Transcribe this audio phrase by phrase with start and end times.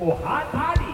[0.00, 0.90] Og her er de!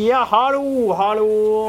[0.00, 1.26] Ja, hallo, hallo.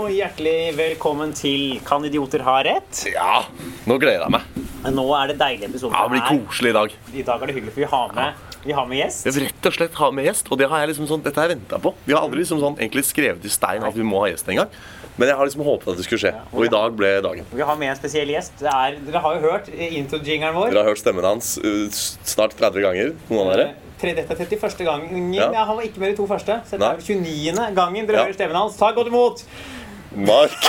[0.08, 3.04] Hjertelig velkommen til Kan idioter ha rett?
[3.12, 3.44] Ja,
[3.86, 4.62] nå gleder jeg meg.
[4.96, 6.96] Nå er det deilig episode Ja, det blir koselig i dag.
[7.12, 9.26] I dag er det hyggelig, for vi har med, vi har med gjest.
[9.42, 11.58] Rett og slett har med gjest, og det har jeg liksom sånn, dette har jeg
[11.58, 11.94] venta på.
[12.06, 14.70] Vi har aldri liksom sånn egentlig skrevet i stein at vi må ha gjest engang.
[15.18, 17.48] Men jeg har liksom håpet at det skulle skje, og i dag ble dagen.
[17.52, 18.54] Vi har med en spesiell gjest.
[18.62, 20.72] Det er, dere har jo hørt intro-jingeren vår.
[20.72, 23.16] Dere har hørt stemmen hans uh, snart 30 ganger.
[23.30, 23.68] Noen av dere.
[24.02, 24.82] Eh, Dette er 31.
[24.88, 25.28] gangen.
[25.36, 25.52] Ja.
[25.54, 26.56] Jeg var ikke med de to første.
[26.66, 27.76] Så det er 29.
[27.78, 28.24] gangen dere Ja.
[28.26, 28.78] hører stemmen hans.
[28.80, 29.44] Ta godt imot!
[30.16, 30.52] Mark.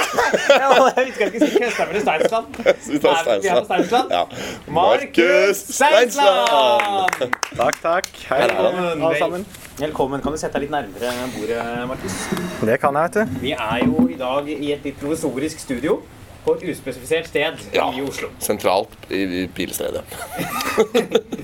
[0.49, 2.47] Ja, husker ikke si Køstad eller Steinsland.
[2.93, 4.13] Vi tar Steinsland.
[4.15, 4.23] Ja.
[4.71, 7.27] Markus Steinsland!
[7.57, 8.09] Takk, takk.
[8.29, 9.47] Hei, alle sammen.
[9.81, 10.23] Velkommen.
[10.23, 12.19] Kan du sette deg litt nærmere bordet, Markus?
[12.63, 13.39] Det kan jeg, vet du.
[13.43, 15.99] Vi er jo i dag i et litt provisorisk studio
[16.45, 17.89] på et uspesifisert sted Ja.
[17.95, 18.31] i Oslo.
[18.43, 19.47] Sentralt i, i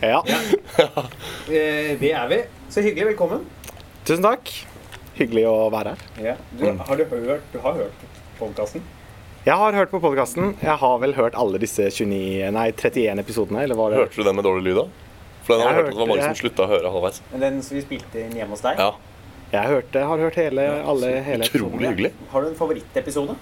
[0.03, 0.23] ja.
[0.79, 1.05] Ja.
[1.51, 2.43] Eh, Det er vi.
[2.71, 3.07] Så hyggelig.
[3.15, 3.47] Velkommen.
[4.07, 4.51] Tusen takk.
[5.19, 6.39] Hyggelig å være her.
[6.59, 8.07] Du, har du hørt, du har hørt
[8.39, 8.85] podkasten?
[9.47, 10.53] Jeg har hørt på podkasten.
[10.61, 13.63] Jeg har vel hørt alle disse 29, nei, 31 episodene.
[13.65, 14.03] Eller var det?
[14.03, 14.87] Hørte du den med dårlig lyd, da?
[15.47, 16.91] For den har Jeg jeg hørt at det var mange hørte- som slutta å høre
[16.95, 17.21] halvveis.
[17.47, 18.79] Den som vi spilte inn hjemme hos deg?
[18.83, 18.91] Ja,
[19.51, 22.13] Jeg hørte, har hørt hele, alle, hele Utrolig hyggelig.
[22.35, 23.37] Har du en favorittepisode?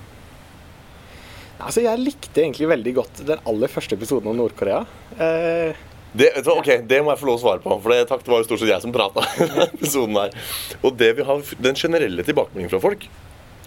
[1.59, 4.85] Altså, jeg likte egentlig veldig godt den aller første episoden om Nord-Korea.
[5.19, 5.75] Eh,
[6.17, 8.23] Det, vet du, ok, det må jeg få lov å svare på, for det, takk,
[8.25, 9.25] det var jo stort sett jeg som prata.
[9.67, 10.37] episoden her.
[10.83, 13.09] Og det vi har, den generelle tilbakemeldingen fra folk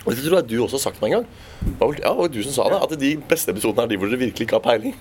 [0.05, 1.25] og det tror jeg du også har sagt meg en gang.
[1.99, 2.79] Ja, det var du som sa det.
[2.85, 4.95] At de beste episodene er de hvor dere virkelig ikke har peiling.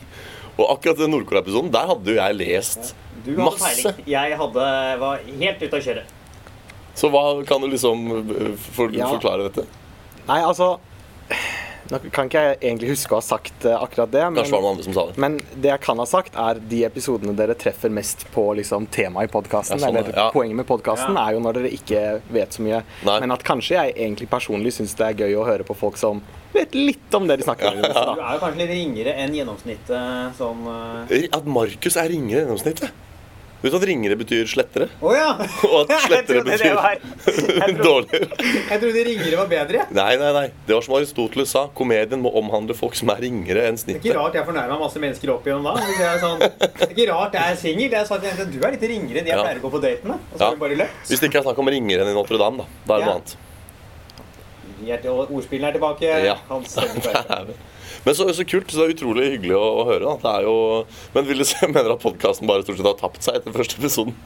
[0.58, 2.90] Og akkurat den Nord-Korea-episoden, der hadde jo jeg lest
[3.22, 3.62] Du hadde masse.
[3.62, 4.00] peiling.
[4.10, 4.66] Jeg hadde,
[5.04, 6.04] var helt ute å kjøre.
[6.98, 9.06] Så hva kan du liksom uh, for, Ja.
[9.14, 9.68] forklare dette?
[10.28, 10.74] nei, altså
[11.90, 14.20] Nå kan ikke jeg egentlig huske å ha sagt eh, akkurat det.
[14.20, 15.18] Kanskje var Men, noen andre som sa det.
[15.24, 19.30] men det jeg kan ha sagt, er de episodene dere treffer mest på liksom, temaet
[19.30, 19.78] i podkasten.
[19.80, 20.26] Ja, sånn, eller ja.
[20.34, 21.26] poenget med podkasten Ja.
[21.28, 22.02] er jo når dere ikke
[22.34, 22.82] vet så mye.
[23.08, 23.18] Nei.
[23.24, 26.20] Men at kanskje jeg egentlig personlig syns det er gøy å høre på folk som
[26.52, 27.80] vet litt om det de snakker om.
[27.82, 30.64] det Du er jo kanskje litt ringere enn gjennomsnittet sånn
[31.10, 33.04] eh, At Markus er ringere enn gjennomsnittet.
[33.60, 34.86] Vet du at ringere betyr slettere?
[35.02, 35.32] Oh, ja!
[35.66, 38.28] Og at slettere betyr var- jeg trodde- dårligere?
[38.70, 39.86] Jeg trodde ringere var bedre.
[39.98, 40.44] Nei, nei, nei.
[40.68, 41.64] Det var som Aristoteles sa.
[41.74, 44.02] Komedien må omhandle folk som er ringere enn snittet.
[44.04, 45.74] Det er ikke rart jeg fornærma masse mennesker opp igjennom da.
[45.82, 47.90] det, er sånn, det er ikke rart jeg er singel.
[47.98, 48.22] Jeg sa at
[48.54, 49.42] du er litt ringere enn jeg Ja.
[49.42, 50.22] pleier å gå på date med.
[50.30, 50.54] Og så Ja.
[50.62, 51.02] bare løpt.
[51.10, 52.64] Hvis det ikke er snakk om ringere enn i Notre-Dame, da.
[52.86, 53.10] Da er det Ja.
[53.10, 53.36] noe annet.
[55.34, 56.06] Ordspillene er tilbake.
[56.24, 56.36] Ja.
[56.48, 56.78] Hans.
[58.06, 58.70] Men så, så kult.
[58.70, 60.04] Så det er utrolig hyggelig å, å høre.
[60.04, 60.16] Da.
[60.22, 60.56] Det er jo,
[61.14, 63.56] men vil du se, mener du at podkasten bare stort sett har tapt seg etter
[63.56, 64.16] første episoden?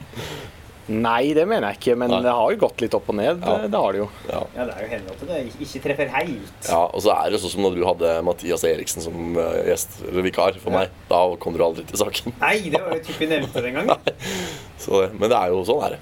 [0.91, 2.19] Nei, det mener jeg ikke, men Nei.
[2.25, 3.39] det har jo gått litt opp og ned.
[3.39, 3.53] Ja.
[3.61, 4.07] Det, det har det jo.
[4.27, 4.39] Ja.
[4.51, 6.57] Ja, det er jo hender at det ikke treffer helt.
[6.67, 10.01] ja, Og så er det sånn som når du hadde Mathias Eriksen som eh, gjest,
[10.09, 10.91] eller vikar for meg.
[11.07, 12.35] Da kom du aldri til saken.
[12.41, 14.11] Nei, det var jo typisk vi nevnte den gangen.
[14.83, 16.01] Så, men det er jo sånn er det.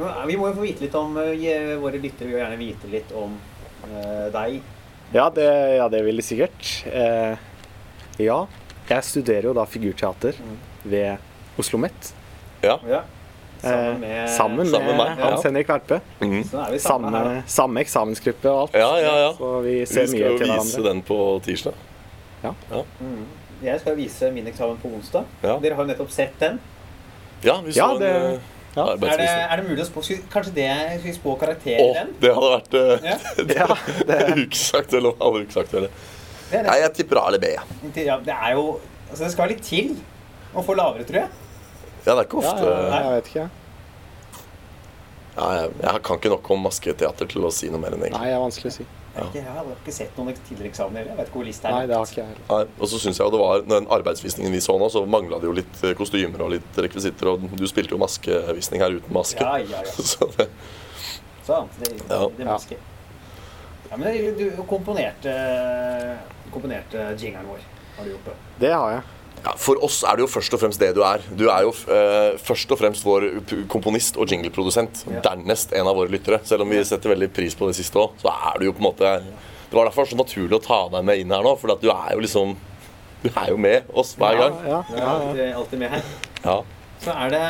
[0.00, 2.58] Men eh, vi må jo få vite litt om eh, Våre lyttere vil jo gjerne
[2.58, 3.38] vite litt om
[3.86, 4.58] uh, deg.
[5.14, 5.46] Ja, det,
[5.78, 6.72] ja, det vil de sikkert.
[6.92, 7.36] Eh,
[8.20, 8.38] ja,
[8.90, 10.36] jeg studerer jo da figurteater
[10.84, 11.16] ved
[11.58, 12.12] Oslo Met.
[12.62, 12.76] Ja.
[12.88, 13.00] Ja.
[13.58, 15.30] Sammen med, eh, sammen med, Sammen med meg, ja.
[15.32, 16.00] Hans Henrik Verpe.
[16.20, 16.44] Mm.
[16.46, 18.74] Så vi Samme, samme eksamensgruppe og alt.
[18.78, 19.32] ja, ja, ja.
[19.38, 21.74] Så vi Vi skal mye jo til vise den på tirsdag.
[23.62, 25.24] Jeg skal vise min eksamen på onsdag.
[25.42, 25.56] Ja.
[25.58, 26.60] Dere har jo nettopp sett den.
[27.42, 28.38] Ja, vi så Ja, det- eh,
[28.78, 28.84] ja.
[28.94, 30.68] Er det, er det mulig å spå Kanskje det
[31.02, 32.12] skal spå karakter i Å, den?
[32.22, 33.16] det hadde vært uh, Ja.
[33.38, 33.58] det,
[34.08, 34.20] det,
[35.02, 35.90] og alle ukesaktuelle.
[36.48, 37.50] Det uksagt Nei, jeg tipper A eller B.
[37.52, 37.64] Ja.
[37.82, 38.78] det, ja, det er jo
[39.10, 39.94] altså Det skal litt til
[40.56, 41.32] å få lavere, tror jeg.
[42.06, 43.48] Ja, det er ikke ofte ja, jeg vet ikke.
[45.34, 48.22] ja, jeg, jeg kan ikke nok om masketeater til å si noe mer enn egentlig.
[48.22, 48.86] Nei, det er vanskelig å si.
[49.16, 51.06] Jeg, ikke, jeg har ikke sett noen tidligere eksamener.
[51.10, 51.72] Jeg vet ikke hvor lista er.
[51.74, 52.36] Nei, det har ikke jeg.
[52.50, 55.48] Nei, og så synes jeg det var Den arbeidsvisningen vi så nå, så mangla det
[55.48, 57.32] jo litt eh, kostymer og litt rekvisitter.
[57.32, 59.42] Og du spilte jo maskevisning her uten maske.
[59.42, 59.96] Ja, ja, ja.
[60.12, 60.48] Så det,
[61.48, 61.72] Sant.
[61.80, 62.20] Det, Ja.
[62.36, 62.76] det er maske.
[63.90, 65.32] Ja, men det- du komponerte
[66.52, 67.60] Komponerte jingeren vår.
[67.96, 68.34] Har du gjort det?
[68.60, 69.02] Det har jeg.
[69.44, 71.22] Ja, for oss er det jo først og fremst det du er.
[71.38, 73.26] Du er jo eh, først og fremst vår
[73.70, 75.04] komponist og jingleprodusent.
[75.08, 75.20] Ja.
[75.30, 76.40] Dernest en av våre lyttere.
[76.48, 78.82] Selv om vi setter veldig pris på det siste òg, så er du jo på
[78.82, 79.12] en måte
[79.68, 81.90] Det var derfor så naturlig å ta deg med inn her nå, for at du
[81.92, 82.56] er jo liksom
[83.22, 84.58] Du er jo med oss hver gang.
[84.64, 85.54] Ja, Du ja, er ja.
[85.58, 86.02] alltid, med her.
[86.44, 86.58] Ja.
[87.04, 87.44] Så er det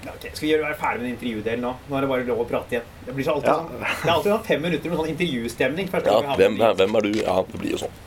[0.00, 1.74] Okay, Skal vi gjøre, være ferdig med den intervjudelen nå?
[1.90, 2.86] Nå er det bare lov å prate igjen.
[3.04, 3.56] Det blir så alltid Ja.
[3.58, 5.90] sånn, det er alltid sånn fem minutter med sånn intervjustemning.
[5.92, 7.10] ja gang vi har hvem, hvem er du?
[7.20, 7.98] Ja, det blir jo sånn.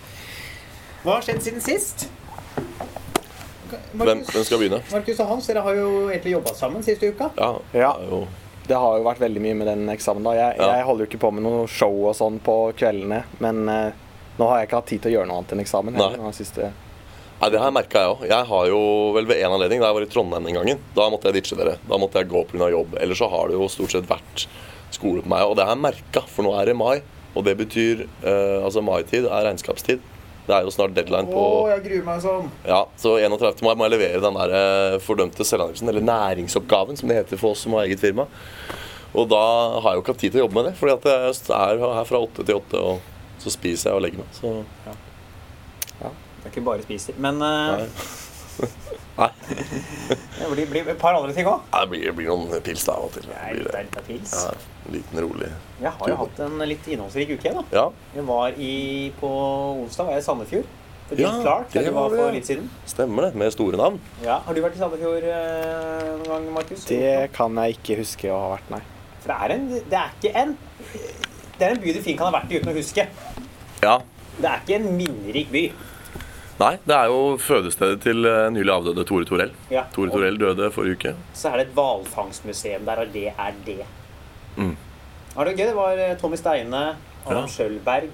[1.04, 2.08] Hva har skjedd siden sist?
[3.94, 4.80] Hvem, hvem skal begynne?
[4.92, 7.30] Markus og Hans, dere har jo egentlig jobba sammen siste uka.
[7.38, 7.94] Ja, Ja.
[8.00, 8.28] det jo
[8.68, 10.24] det har jo vært veldig mye med den eksamen.
[10.24, 10.32] da.
[10.34, 10.76] Jeg, Ja.
[10.78, 13.92] jeg holder jo ikke på med noe show og sånn på kveldene, men eh,
[14.40, 15.94] nå har jeg ikke hatt tid til å gjøre noe annet enn eksamen.
[15.94, 16.10] Nei.
[16.16, 16.72] Heller, siste...
[17.42, 18.22] Nei, Det her merka jeg òg.
[18.30, 21.10] Jeg har jo vel ved en anledning, da jeg var i Trondheim den gangen, da
[21.10, 21.78] måtte jeg ditche dere.
[21.90, 22.70] Da måtte jeg gå pga.
[22.72, 22.96] jobb.
[23.02, 24.48] Ellers så har det jo stort sett vært
[24.92, 25.42] skole på meg.
[25.44, 27.02] Og det har jeg merka, for nå er det mai.
[27.36, 30.00] Og det betyr eh, Altså, maitid er regnskapstid.
[30.44, 32.50] Det er jo snart deadline på Åh, jeg gruer meg sånn.
[32.68, 33.62] Ja, så 31.
[33.64, 37.56] mai må jeg levere den der eh, fordømte selvangivelsen, eller næringsoppgaven, som det heter for
[37.56, 38.26] oss som har eget firma.
[39.14, 39.40] Og da
[39.80, 41.84] har jeg jo ikke hatt tid til å jobbe med det, fordi at jeg er
[42.00, 44.36] her fra åtte til åtte, og så spiser jeg og legger meg.
[44.36, 44.54] Så
[44.90, 44.98] ja,
[46.02, 47.16] Det er ikke bare spiser.
[47.24, 47.86] Men eh,
[49.20, 49.30] nei.
[50.40, 51.66] det blir, blir et par andre ting òg.
[51.74, 53.26] Det blir, det blir noen pils da av og til.
[53.30, 53.82] Det blir det.
[53.98, 54.34] er pils.
[54.38, 54.54] Ja,
[54.84, 55.50] en liten rolig
[55.82, 57.54] Jeg har jo hatt en litt innholdsrik uke.
[57.60, 57.64] da.
[57.74, 57.86] Ja,
[58.18, 58.72] Jeg var i,
[59.20, 59.30] På
[59.84, 60.72] onsdag var jeg i Sandefjord.
[61.10, 62.70] For Ja, Clark, det var for litt siden.
[62.88, 63.36] stemmer det.
[63.36, 64.00] Med store navn.
[64.24, 66.86] Ja, Har du vært i Sandefjord eh, noen gang, Markus?
[66.90, 68.82] Det kan jeg ikke huske å ha vært, nei.
[69.24, 70.58] For det er, en, det er ikke en
[71.60, 73.06] Det er en by du fint kan ha vært i uten å huske.
[73.84, 73.98] Ja.
[74.40, 75.62] Det er ikke en minnerik by.
[76.60, 79.54] Nei, det er jo fødestedet til eh, nylig avdøde Tore Torell.
[79.74, 79.86] Ja.
[79.96, 81.16] Tore Torell døde forrige uke.
[81.34, 83.80] Så er det et hvalfangstmuseum der, og det er det.
[84.58, 84.76] Mm.
[85.34, 85.66] Ja, det var gøy.
[85.66, 86.84] Det var eh, Tommy Steine,
[87.26, 87.50] Adam Ja.
[87.50, 88.14] Schjølberg.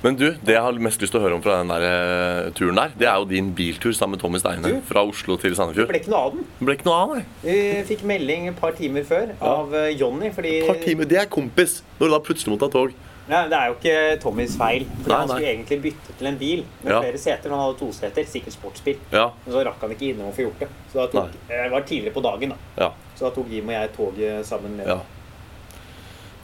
[0.00, 2.46] Men du, det jeg har mest lyst til å høre om fra den der eh,
[2.56, 4.78] turen der, det er jo din biltur sammen med Tommy Steine Du?
[4.88, 5.90] fra Oslo til Sandefjord.
[5.90, 6.46] Det ble ikke noe av den.
[6.56, 7.24] Det ble ikke noe av, nei.
[7.44, 7.56] Vi
[7.90, 11.04] fikk melding et par timer før av eh, Jonny, fordi par timer.
[11.10, 12.96] Det er kompis, når du da plutselig må ta tog.
[13.30, 14.84] Nei, Det er jo ikke Tommys feil.
[14.90, 15.52] Fordi Nei, Han skulle nei.
[15.54, 17.00] egentlig bytte til en bil med Ja.
[17.04, 17.50] flere seter.
[17.54, 18.96] Han hadde to seter, sikkert sportsbil.
[19.12, 20.68] Ja, Men så rakk han ikke innom å få gjort det.
[20.92, 22.56] Så da tok, det var tidligere på dagen, da.
[22.84, 24.98] ja, Så da tok Jim og jeg toget sammen med ja.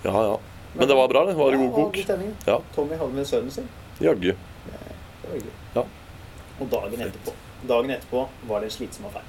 [0.05, 0.37] Ja, ja.
[0.75, 1.35] Men det var bra, det.
[1.37, 1.93] Var det god Ja, kok?
[1.95, 2.35] god stemning.
[2.47, 3.69] Ja, Tommy hadde med sønnen sin.
[4.01, 4.21] jaggu.
[4.31, 4.37] Det
[5.25, 5.53] var hyggelig.
[5.75, 5.83] Ja.
[6.61, 7.33] Og dagen etterpå
[7.67, 9.25] Dagen etterpå var det en slitsom affære.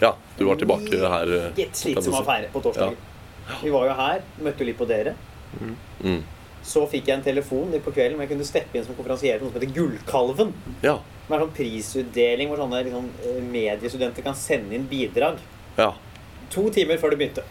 [0.00, 1.22] Ja, du var tilbake her.
[1.22, 2.94] eh, Meget slitsom affære på torsdag.
[3.62, 5.14] Vi var jo her, møtte jo litt på dere.
[5.60, 6.22] Mm.
[6.62, 9.48] Så fikk jeg en telefon på kvelden hvor jeg kunne steppe inn som konferansier til
[9.48, 10.52] noe som heter Gullkalven.
[10.84, 10.98] Ja.
[11.26, 15.40] Det er sånn prisutdeling hvor sånne liksom, eh, mediestudenter kan sende inn bidrag.
[15.78, 15.92] Ja.
[16.54, 17.44] To timer før det begynte.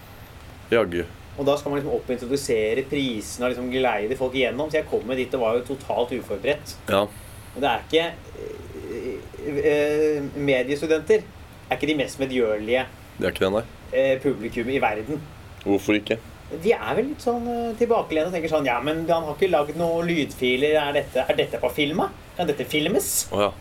[0.71, 1.03] Jaggu.
[1.39, 4.71] Og da skal man liksom opp og introdusere prisene og liksom geleide folk igjennom.
[4.71, 6.75] Så jeg kom med dit og var jo totalt uforberedt.
[6.91, 7.05] Ja.
[7.51, 8.05] Og det er ikke
[8.39, 12.85] eh, eh, Mediestudenter er ikke de mest medgjørlige
[13.19, 15.21] Det publikummet i verden.
[15.63, 16.17] Hvorfor ikke?
[16.63, 19.51] De er vel litt sånn eh, tilbakelent og tenker sånn Ja, men han har ikke
[19.51, 20.75] lagd noen lydfiler.
[20.81, 22.09] Er dette, er dette på filma?
[22.37, 23.11] Kan dette filmes?
[23.31, 23.51] Oh, ja.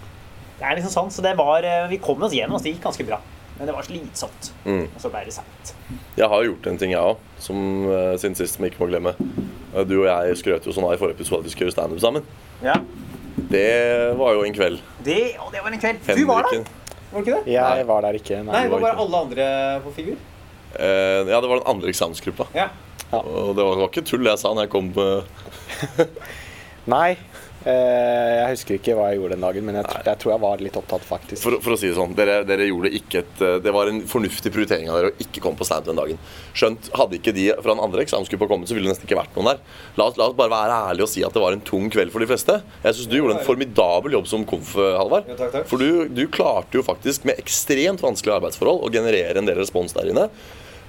[0.58, 2.88] Det er liksom sånn, så det var eh, Vi kom oss gjennom, så det gikk
[2.88, 3.20] ganske bra.
[3.60, 4.50] Men det var slitsomt.
[4.64, 4.86] Mm.
[4.88, 5.72] Og så ble det seint.
[6.16, 9.12] Jeg har gjort en ting, jeg òg, som uh, siden sist vi ikke må glemme.
[9.84, 12.00] Du og jeg skrøt jo sånn av i forrige episode at vi skulle gjøre standup
[12.00, 12.24] sammen.
[12.64, 12.78] Ja.
[13.52, 13.68] Det
[14.16, 14.80] var jo en kveld.
[15.04, 16.08] Det, å, det var en kveld.
[16.08, 16.64] Du var der,
[17.10, 17.52] var du ikke det?
[17.52, 17.86] Jeg Nei.
[17.90, 18.40] var der ikke.
[18.40, 18.62] Nei, Nei.
[18.64, 19.04] det var var bare ikke.
[19.04, 19.46] alle andre
[19.84, 20.18] på figur.
[20.78, 22.46] Eh, ja, det var den andre eksamensgruppa.
[22.54, 22.68] Ja.
[23.10, 26.06] Og det var, det var ikke tull jeg sa når jeg kom eh,
[26.94, 27.16] Nei.
[27.60, 30.62] Eh, jeg husker ikke hva jeg gjorde den dagen, men jeg, jeg tror jeg var
[30.64, 31.42] litt opptatt, faktisk.
[31.44, 33.98] for, for å si det sånn, dere, dere gjorde ikke et eh, Det var en
[34.08, 36.22] fornuftig prioritering av dere å ikke komme på stand den dagen.
[36.56, 39.36] Skjønt, hadde ikke de fra den andre eksamensgruppa kommet, så ville det nesten ikke vært
[39.36, 39.60] noen der.
[40.00, 42.14] La oss, la oss bare være ærlige og si at det var en tung kveld
[42.14, 42.58] for de fleste.
[42.86, 45.28] Jeg syns du gjorde en formidabel jobb som konf, Halvard.
[45.28, 45.68] Ja, takk, takk.
[45.68, 49.92] For du, du klarte jo faktisk med ekstremt vanskelige arbeidsforhold å generere en del respons
[49.96, 50.30] der inne.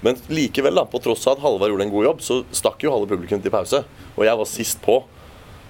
[0.01, 2.95] Men likevel, da, på tross av at Halvard gjorde en god jobb, så stakk jo
[2.95, 3.83] halve publikum til pause.
[4.15, 5.01] Og jeg var sist på.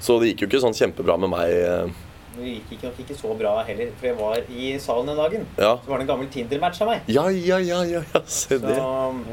[0.01, 1.51] Så det gikk jo ikke sånn kjempebra med meg.
[1.53, 1.91] eh,
[2.35, 5.43] Det gikk ikke, nok ikke så bra heller, for jeg var i salen den dagen.
[5.59, 7.01] Ja, Så var det en gammel Tinder-match av meg.
[7.11, 8.75] ja, ja, ja, ja, ja se det.
[8.79, 9.25] Som,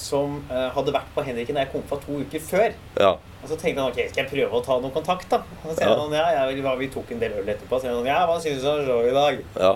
[0.00, 2.72] som uh, hadde vært på Henriken da jeg kom fra to uker før.
[2.96, 3.10] Ja.
[3.42, 5.42] Og så tenkte han ok, skal jeg prøve å ta noen kontakt, da?
[5.64, 5.98] Og så sier Ja.
[6.00, 7.76] han ja, ja, vi, vi tok en del øl etterpå.
[7.76, 9.42] Så sier han ja, hva syns du om showet i dag?
[9.60, 9.72] Ja.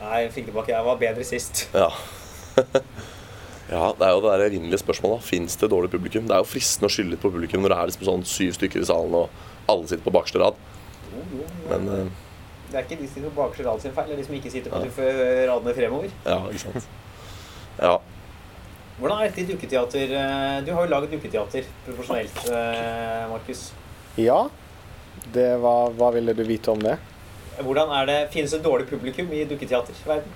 [0.00, 1.68] Nei, jeg fikk tilbake, jeg var bedre sist.
[1.74, 1.90] Ja.
[3.70, 5.24] ja, det er jo det der evinnelige spørsmålet.
[5.26, 6.28] Fins det dårlig publikum?
[6.28, 8.54] Det er jo fristende å skylde litt på publikum når det er liksom sånn syv
[8.58, 10.60] stykker i salen og alle sitter på bakerste rad.
[11.10, 11.48] Jo, jo, jo.
[11.72, 12.04] Men uh,
[12.70, 14.36] Det er ikke de som sitter på bakerste rad sin feil, det er de som
[14.38, 15.48] ikke sitter på ja.
[15.50, 16.14] radene fremover.
[16.26, 16.92] ja, ikke sant.
[17.80, 17.96] Ja.
[18.96, 20.12] Hvordan er dette i dukketeater?
[20.16, 23.72] Eh, Du har jo laget dukketeater profesjonelt, eh, Markus.
[24.16, 24.46] ja.
[25.32, 26.98] Det var, hva ville du vite om det?
[27.58, 30.28] Hvordan er det, Finnes det dårlig publikum i dukketeaterverden?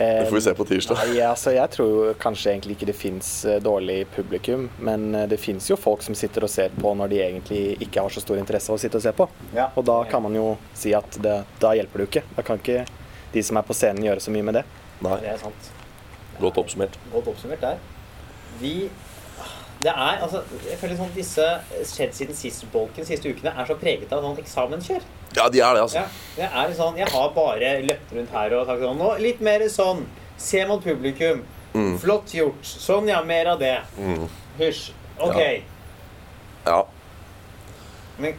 [0.00, 0.96] Det får vi se på tirsdag.
[1.04, 3.30] Nei, altså, jeg tror kanskje egentlig ikke det fins
[3.60, 7.18] dårlig publikum, men eh, det fins jo folk som sitter og ser på når de
[7.20, 9.26] egentlig ikke har så stor interesse av å sitte og se på.
[9.56, 9.68] Ja.
[9.76, 12.24] Og da kan man jo si at det, da hjelper det jo ikke.
[12.38, 12.86] Da kan ikke
[13.34, 14.64] de som er på scenen gjøre så mye med det.
[15.04, 15.70] Nei, Det er sant.
[16.40, 16.96] godt oppsummert.
[17.12, 17.78] Godt oppsummert der.
[18.60, 18.74] Vi
[19.80, 21.44] Det er altså Jeg føler sånn disse
[21.88, 25.06] skjedd siden sist-bolken siste ukene er så preget av sånn eksamenskjør.
[25.38, 26.02] Ja, de er det, altså.
[26.02, 29.40] Ja, det er sånn, Jeg har bare løpt rundt her og sagt sånn nå, Litt
[29.40, 30.04] mer sånn.
[30.40, 31.42] Se mot publikum.
[32.02, 32.64] Flott gjort.
[32.66, 33.20] Sånn, ja.
[33.24, 33.76] Mer av det.
[34.58, 34.90] Hysj.
[35.20, 35.40] OK.
[36.66, 36.80] Ja.
[38.18, 38.34] Men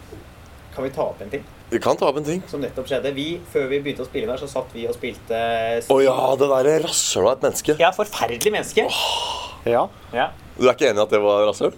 [0.76, 2.44] kan vi ta opp en ting Vi kan ta opp en ting.
[2.48, 3.12] som nettopp skjedde?
[3.16, 5.40] Vi, Før vi begynte å spille der, så satt vi og spilte
[5.90, 7.76] Å ja, det derre rasshølet av et menneske.
[7.82, 8.86] Ja, forferdelig menneske.
[9.66, 9.88] Ja.
[10.14, 10.30] Ja.
[10.58, 11.74] Du er ikke enig i at det var rasshøl?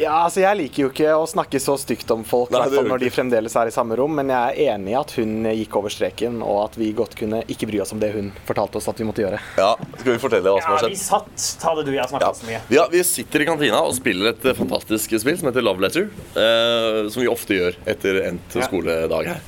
[0.00, 3.08] ja, altså jeg liker jo ikke å snakke så stygt om folk, Nei, når de
[3.12, 6.38] fremdeles er i samme rom, men jeg er enig i at hun gikk over streken,
[6.46, 9.04] og at vi godt kunne ikke bry oss om det hun fortalte oss at vi
[9.08, 9.40] måtte gjøre.
[9.58, 9.74] Ja.
[9.98, 11.02] Skal vi fortelle hva som Ja, har vi skjedd?
[11.02, 12.30] satt Ta det du, jeg har Ja.
[12.32, 12.60] så mye.
[12.70, 16.08] Vi, vi sitter i kantina og spiller et eh, fantastisk spill som heter Love Letter.
[16.38, 18.64] Eh, som vi ofte gjør etter endt Ja.
[18.70, 19.42] skoledag her.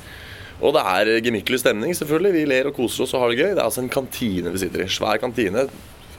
[0.61, 2.33] Og det er gemyttlig stemning, selvfølgelig.
[2.35, 3.49] Vi ler og koser oss og har det gøy.
[3.55, 4.91] Det er altså en kantine vi sitter i.
[4.91, 5.65] Svær kantine.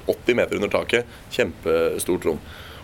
[0.06, 1.06] 80 meter under taket.
[1.34, 2.38] Kjempestort rom.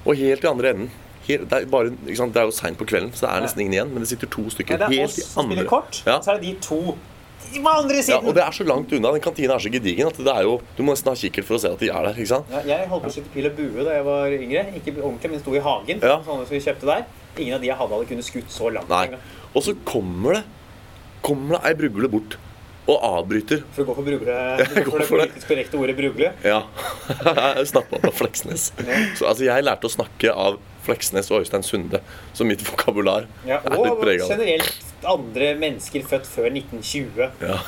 [0.07, 0.91] Og helt i andre enden
[1.29, 3.77] helt, det, er bare, det er jo seint på kvelden, så det er nesten ingen
[3.77, 3.91] igjen.
[3.95, 6.19] Men det sitter to stykker Ja, det er helt oss i andre kort, Ja.
[6.25, 6.81] så er det de to
[7.51, 8.27] på andre Ja, siden.
[8.29, 9.13] og det er så langt unna.
[9.13, 11.57] Den kantina er så gedigen at det er jo, du må nesten ha kikkert for
[11.57, 12.15] å se at de er der.
[12.15, 12.47] ikke sant?
[12.51, 14.65] Ja, jeg holdt på å skyte pil og bue da jeg var yngre.
[14.81, 16.01] Ikke ordentlig, men sto i hagen.
[16.01, 16.19] Ja.
[16.27, 17.05] Sånne som vi kjøpte der.
[17.39, 18.89] Ingen av de jeg hadde, hadde kunnet skutt så langt.
[18.89, 19.19] Nei.
[19.55, 20.45] Og så kommer det
[21.23, 22.39] Kommer det ei brugle bort
[22.91, 23.63] og avbryter.
[23.77, 25.29] For å gå for, brugle, Jeg for det for det.
[25.31, 26.33] politisk korrekte ordet brugle.
[26.47, 26.61] Ja.
[27.61, 28.71] Jeg snappa på Fleksnes.
[29.19, 32.01] Så altså, jeg lærte å snakke av Fleksnes og Øystein Sunde,
[32.33, 34.39] så mitt vokabular Ja, er litt og prega av det.
[34.39, 37.29] generelt andre mennesker født før 1920.
[37.45, 37.61] Ja.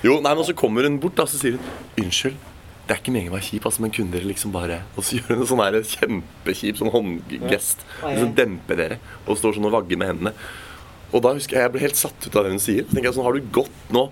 [0.00, 2.36] Jo, nei, men så kommer hun bort da, så sier hun Unnskyld,
[2.86, 5.18] det er ikke meningen å være kjip, altså, men kunne dere liksom bare Og så
[5.18, 7.84] gjør hun en sånn kjempekjip sånn håndgest.
[8.00, 8.08] Ja.
[8.14, 8.96] Liksom demper dere.
[9.26, 10.32] Og står sånn og vagger med hendene.
[11.10, 12.86] Og da husker jeg jeg ble helt satt ut av det hun sier.
[12.86, 14.06] Så tenker jeg sånn, Har du gått nå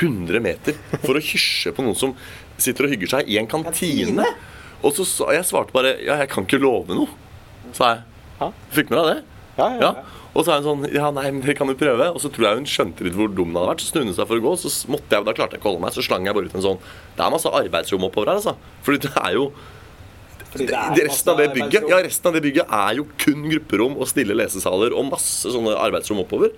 [0.00, 2.14] 100 meter for å hysje på noen som
[2.60, 4.26] sitter og hygger seg i en kantine?
[4.82, 7.08] Og så sa jeg svarte bare Ja, jeg kan ikke love noe,
[7.76, 8.02] sa jeg.
[8.40, 8.50] Ja.
[8.74, 9.22] Fikk med deg det?
[9.58, 10.18] Ja, ja, Ja.
[10.32, 12.06] Og så er hun sånn Ja, nei, men det kan jo prøve.
[12.08, 13.82] Og så tror jeg hun skjønte litt hvor dum den hadde vært.
[13.84, 15.74] Så snudde hun seg for å gå, så måtte jeg, da klarte jeg ikke å
[15.74, 15.92] holde meg.
[15.92, 16.80] Så slang jeg bare ut en sånn
[17.18, 18.56] Det er masse arbeidsrom oppover her, altså.
[18.86, 21.88] Fordi det er jo Fordi det det, er resten av det bygget.
[21.88, 25.74] Ja, resten av det bygget er jo kun grupperom og stille lesesaler og masse sånne
[25.80, 26.52] arbeidsrom oppover.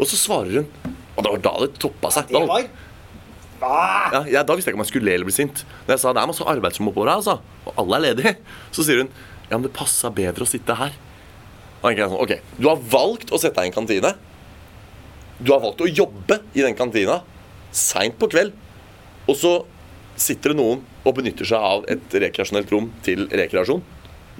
[0.00, 2.30] Og så svarer hun Og det var da det toppa seg.
[2.30, 2.68] Det Da, var
[3.66, 5.64] ah, ja, jeg, da visste jeg ikke om jeg skulle le eller bli sint.
[5.84, 7.34] Når jeg sa det er masse arbeidsrom oppover her, altså,
[7.66, 8.32] og alle er ledige,
[8.76, 9.10] så sier hun
[9.50, 10.94] ja, men det passa bedre å sitte her.
[11.80, 14.14] Og jeg sånn, ok, Du har valgt å sette deg i en kantine.
[15.40, 17.22] Du har valgt å jobbe i den kantina
[17.74, 18.52] seint på kveld.
[19.26, 19.52] Og så
[20.20, 23.82] sitter det noen og benytter seg av et rekreasjonelt rom til rekreasjon.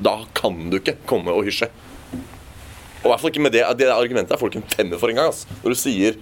[0.00, 1.68] Da kan du ikke komme og hysje.
[3.00, 5.16] Og i hvert fall ikke med det, det argumentet er folk en femmer for en
[5.22, 5.32] gang.
[5.32, 5.46] ass.
[5.64, 6.20] Når du sier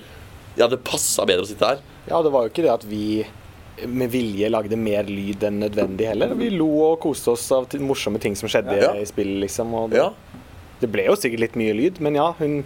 [0.59, 1.83] ja, det passa bedre å sitte her.
[2.09, 3.25] Ja, det var jo ikke det at vi
[3.87, 6.33] med vilje lagde mer lyd enn nødvendig heller.
[6.39, 8.93] Vi lo og koste oss av morsomme ting som skjedde Ja.
[8.99, 9.75] i spillet, liksom.
[9.75, 10.09] Og det, Ja,
[10.81, 12.65] det ble jo sikkert litt mye lyd, men ja, hun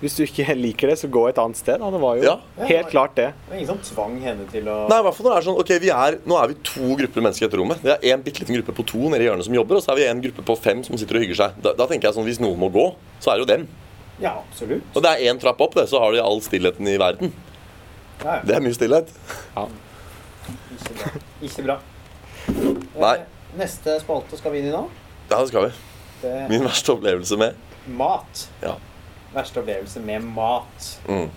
[0.00, 1.80] Hvis du ikke liker det, så gå et annet sted.
[1.82, 1.88] Da.
[1.90, 2.36] Det var jo Ja.
[2.68, 3.32] helt klart det.
[3.46, 5.46] Det var ingen som tvang henne til å Nei, i hvert fall når det er
[5.48, 7.82] sånn, ok, vi er, Nå er vi to grupper mennesker i dette rommet.
[7.82, 9.92] Det er en bitte liten gruppe på to nede i hjørnet som jobber, og så
[9.94, 11.58] er vi en gruppe på fem som sitter og hygger seg.
[11.66, 12.86] Da, da tenker jeg sånn, Hvis noen må gå,
[13.18, 13.66] så er det jo dem.
[14.22, 14.86] Ja, absolutt.
[14.94, 17.32] Og det er én trapp opp, det, så har de all stillheten i verden.
[18.22, 18.40] Ja, ja.
[18.46, 19.10] Det er mye stillhet.
[19.54, 19.66] Ja.
[20.78, 21.12] Ikke bra.
[21.48, 21.76] Ikke bra.
[23.04, 23.14] Nei.
[23.18, 23.26] Eh,
[23.58, 24.84] Neste spalte skal vi inn i nå.
[25.30, 25.70] Ja, det skal vi.
[26.22, 27.54] Det Min verste opplevelse med
[27.98, 28.46] mat.
[28.62, 28.74] Ja.
[29.34, 30.90] Verste opplevelse med mat.
[31.08, 31.28] Mm.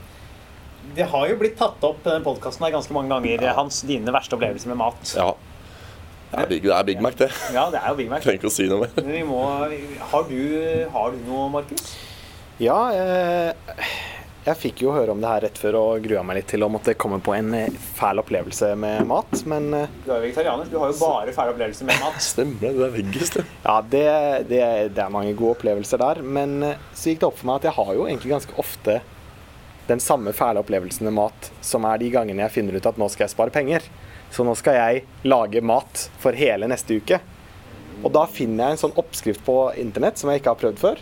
[0.96, 3.52] Det har jo blitt tatt opp den podkasten ganske mange ganger.
[3.58, 5.16] Hans, dine verste opplevelser med mat.
[5.16, 5.32] Ja.
[6.32, 7.28] Det er Big, det er Big Mac, det.
[7.52, 8.24] Ja, det er jo Big Mac.
[8.24, 8.94] Trenger ikke å si noe mer.
[9.02, 9.42] Men vi må
[10.14, 10.40] Har du,
[10.94, 11.92] har du noe, Markus?
[12.62, 13.92] Ja, eh,
[14.42, 16.70] jeg fikk jo høre om det her rett før og grua meg litt til å
[16.72, 20.70] måtte komme på en eh, fæl opplevelse med mat, men eh, Du er jo vegetarianer.
[20.72, 22.18] Du har jo bare fæle opplevelser med mat.
[22.32, 22.72] Stemmer det.
[22.78, 23.42] Du er veggis, du.
[23.62, 24.06] Ja, det,
[24.50, 24.62] det,
[24.98, 26.24] det er mange gode opplevelser der.
[26.26, 28.98] Men eh, så gikk det opp for meg at jeg har jo egentlig ganske ofte
[29.92, 33.12] den samme fæle opplevelsen med mat som er de gangene jeg finner ut at nå
[33.14, 33.86] skal jeg spare penger.
[34.34, 37.22] Så nå skal jeg lage mat for hele neste uke.
[38.02, 41.02] Og da finner jeg en sånn oppskrift på internett som jeg ikke har prøvd før.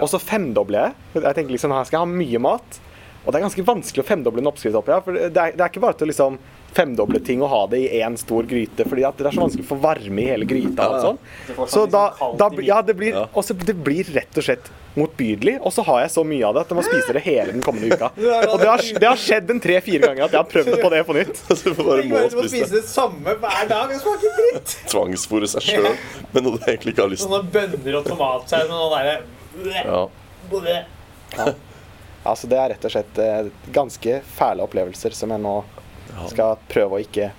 [0.00, 1.22] Og så femdobler jeg.
[1.22, 2.80] Jeg tenker liksom, her skal jeg ha mye mat.
[3.26, 5.02] Og det er ganske vanskelig å femdoble en oppskrift oppi her.
[5.02, 6.36] For det er, det er ikke bare til å liksom
[6.76, 8.84] femdoble ting og ha det i én stor gryte.
[8.86, 10.86] fordi at det er så vanskelig å få varme i hele gryta.
[10.86, 11.04] og Ja, ja.
[11.08, 11.18] sånn.
[11.66, 13.24] Så sånn da, liksom da, ja, det blir, Ja.
[13.34, 15.56] også, det blir rett og slett motbydelig.
[15.66, 17.62] Og så har jeg så mye av det at jeg må spise det hele den
[17.66, 18.10] kommende uka.
[18.52, 21.02] Og det har, det har skjedd en tre-fire ganger at jeg har prøvd på det
[21.08, 21.36] på nytt.
[21.48, 22.50] Så du bare må spise det.
[22.52, 23.88] spise det samme hver dag.
[23.90, 24.76] Det smaker dritt.
[24.92, 25.90] Tvangsfòre seg sjøl
[26.30, 27.32] med noe du egentlig ikke har lyst til.
[27.32, 29.16] Sånne bønner og tomatsaus med noe derre
[29.64, 31.48] Ja.
[32.26, 35.56] Altså, det er rett og slett eh, ganske fæle opplevelser som jeg nå
[36.30, 37.32] skal prøve å ikke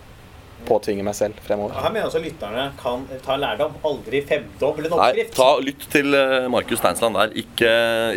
[0.67, 1.75] påtvinge meg selv fremover.
[1.77, 3.75] Her mener også lytterne kan ta lærdom.
[3.87, 7.35] Aldri femdoble en Nei, ta, lytt til eh, Markus Steinsland der.
[7.39, 7.71] Ikke,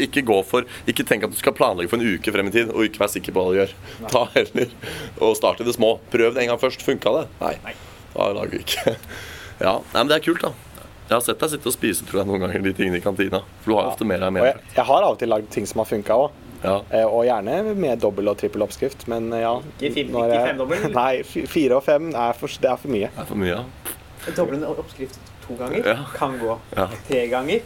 [0.07, 2.73] ikke gå for Ikke tenk at du skal planlegge for en uke frem i tid
[2.73, 3.77] og ikke være sikker på hva du gjør.
[4.13, 4.73] Ta heller
[5.21, 5.99] og start i det små.
[6.13, 6.85] Prøv det en gang først.
[6.87, 7.29] Funka det?
[7.43, 7.55] Nei.
[7.69, 7.77] Nei.
[8.11, 8.97] Da lager vi ikke
[9.61, 10.70] Ja, nei, men det er kult, da.
[11.11, 13.41] Jeg har sett deg sitte og spise tror jeg, noen ganger de tingene i kantina.
[13.65, 15.49] For du har jo ofte mer av Og jeg, jeg har av og til lagd
[15.51, 16.37] ting som har funka òg.
[16.63, 16.75] Ja.
[17.09, 19.57] Og gjerne med dobbel og trippel oppskrift, men eh, ja.
[19.81, 20.85] Ikke fem- ikke jeg- femdobbel?
[21.01, 23.09] Nei, fire og fem er for, det er for mye.
[23.17, 24.35] Det er for mye, ja.
[24.37, 25.97] Doble oppskrift to ganger Ja.
[26.15, 26.59] kan gå.
[26.77, 26.87] Ja.
[27.09, 27.61] Tre ganger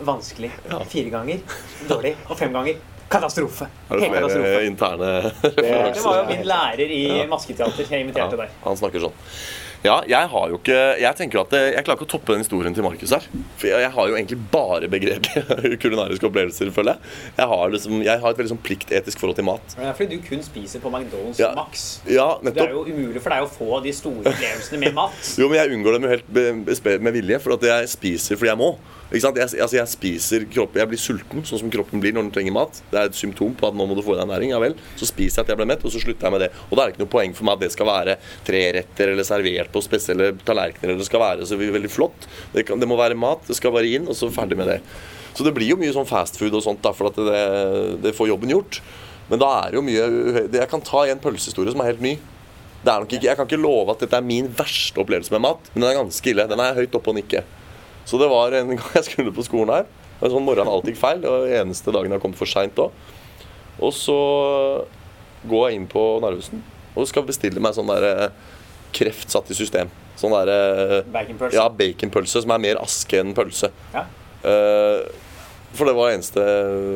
[0.00, 0.50] vanskelig.
[0.70, 0.80] Ja.
[0.90, 1.38] Fire ganger
[1.88, 2.14] dårlig.
[2.26, 2.80] Og fem ganger
[3.12, 3.68] katastrofe.
[3.90, 4.64] Har du Helt flere katastrofe.
[4.66, 5.10] interne
[5.94, 8.56] Det var jo min lærer i masketeater jeg inviterte deg.
[8.64, 9.14] Han snakker sånn.
[9.84, 12.40] Ja, jeg har jo ikke Jeg tenker at det, jeg klarer ikke å toppe den
[12.40, 13.26] historien til Markus her.
[13.60, 17.12] For jeg, jeg har jo egentlig bare begredelige kulinariske opplevelser, føler jeg.
[17.36, 19.76] Jeg har, liksom, jeg har et veldig sånn pliktetisk forhold til mat.
[19.76, 21.52] Det er fordi du kun spiser på McDonald's Ja.
[21.58, 21.84] Max.
[22.08, 25.20] Ja, Det er jo umulig for deg å få de store opplevelsene med mat.
[25.44, 28.62] Jo, men jeg unngår dem jo helt med vilje, for at jeg spiser fordi jeg
[28.64, 28.72] må.
[29.12, 29.36] Ikke sant?
[29.38, 32.54] Jeg, altså jeg spiser kroppen, jeg blir sulten, sånn som kroppen blir når den trenger
[32.56, 32.80] mat.
[32.90, 34.54] Det er et symptom på at nå må du få i deg næring.
[34.54, 34.74] Ja vel.
[34.98, 36.48] Så spiser jeg at jeg blir mett, og så slutter jeg med det.
[36.70, 38.16] Og da er det ikke noe poeng for meg at det skal være
[38.48, 42.28] treretter eller servert på spesielle tallerkener, det skal være så veldig flott.
[42.54, 44.78] Det, kan, det må være mat, det skal bare inn, og så ferdig med det.
[45.34, 47.42] Så det blir jo mye sånn fastfood og sånt, da, for at det,
[48.04, 48.78] det får jobben gjort.
[49.30, 52.14] Men da er det jo mye Jeg kan ta en pølsehistorie som er helt ny.
[52.84, 55.42] Det er nok ikke, jeg kan ikke love at dette er min verste opplevelse med
[55.46, 56.44] mat, men den er ganske ille.
[56.50, 57.40] Den er høyt oppe og nikke.
[58.04, 59.88] Så det var en gang jeg skulle på skolen her.
[60.18, 61.24] Det en sånn morgen alt gikk feil.
[61.24, 62.92] Det eneste dagen jeg kom for seint òg.
[63.82, 64.18] Og så
[65.48, 66.62] går jeg inn på Narvesen
[66.94, 68.52] og skal bestille meg sånn der eh,
[68.94, 69.90] kreft satt i system.
[70.20, 71.56] Sånn der eh, Baconpølse.
[71.58, 73.72] Ja, baconpølse som er mer aske enn pølse.
[73.94, 74.06] Ja.
[74.46, 75.04] Eh,
[75.74, 76.42] For det var det eneste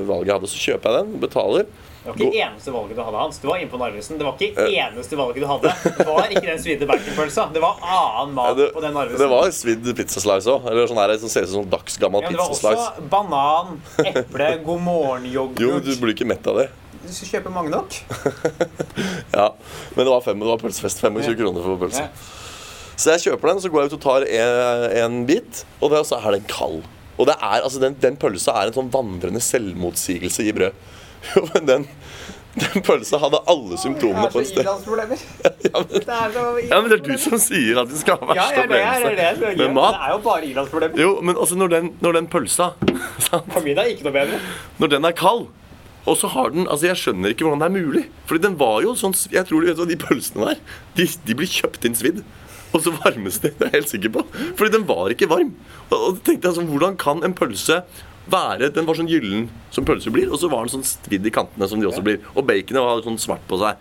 [0.07, 0.51] valget jeg hadde.
[0.55, 1.69] Så kjøper jeg den, betaler.
[2.09, 3.39] Det var ikke eneste valget du hadde, Hans.
[3.43, 4.17] Du var inne på Narvesen.
[4.21, 5.73] Det var ikke eneste valget du hadde.
[5.99, 7.49] Det var ikke den svidde baconpølsa.
[7.53, 9.21] Det var annen mat det, på den Narvesen.
[9.21, 10.71] det var svidd pizzaslice òg.
[10.71, 13.75] Eller sånn her, som ser ut som sånn dagsgammel ja, det var også banan,
[14.07, 15.61] eple, God morgen-yoghurt.
[15.67, 16.69] Jo, du blir ikke mett av det.
[17.09, 17.95] Du skal kjøpe mange nok.
[19.39, 19.49] Ja,
[19.95, 21.01] Men det var, fem, det var pølsefest.
[21.01, 22.05] 25 kroner for pølse.
[22.99, 26.01] Så jeg kjøper den, så går jeg ut og tar en, en bit, og det,
[26.09, 26.81] så er den kald.
[27.19, 30.75] Og det er, altså den, den pølsa er en sånn vandrende selvmotsigelse i brød.
[31.35, 31.85] Jo, men den,
[32.59, 34.67] den pølsa hadde alle symptomene på en sted.
[34.69, 38.21] Ja, men, Det er så ja, men det er du som sier at det skal
[38.21, 38.83] ha verst ja, det det.
[38.83, 41.03] opplevelse med Det er jo bare ilandsproblemer.
[41.03, 42.71] Jo, men altså når den, når den pølsa
[43.27, 43.51] sant?
[43.55, 44.39] For min er ikke noe bedre.
[44.79, 45.49] Når den er kald
[46.09, 48.05] og så har den, altså Jeg skjønner ikke hvordan det er mulig.
[48.29, 50.61] Fordi den var jo sånn Jeg tror du vet hva de pølsene der
[50.99, 52.23] De, de blir kjøpt inn svidd.
[52.77, 53.53] Og så varmes de.
[53.59, 54.25] Det er jeg helt sikker på.
[54.59, 55.55] Fordi den var ikke varm.
[55.89, 57.83] Og, og tenkte jeg sånn, Hvordan kan en pølse
[58.29, 61.33] være Den var sånn gyllen som pølser blir, og så var den sånn svidd i
[61.33, 62.21] kantene som de også blir.
[62.35, 63.79] Og baconet var sånn svart på seg.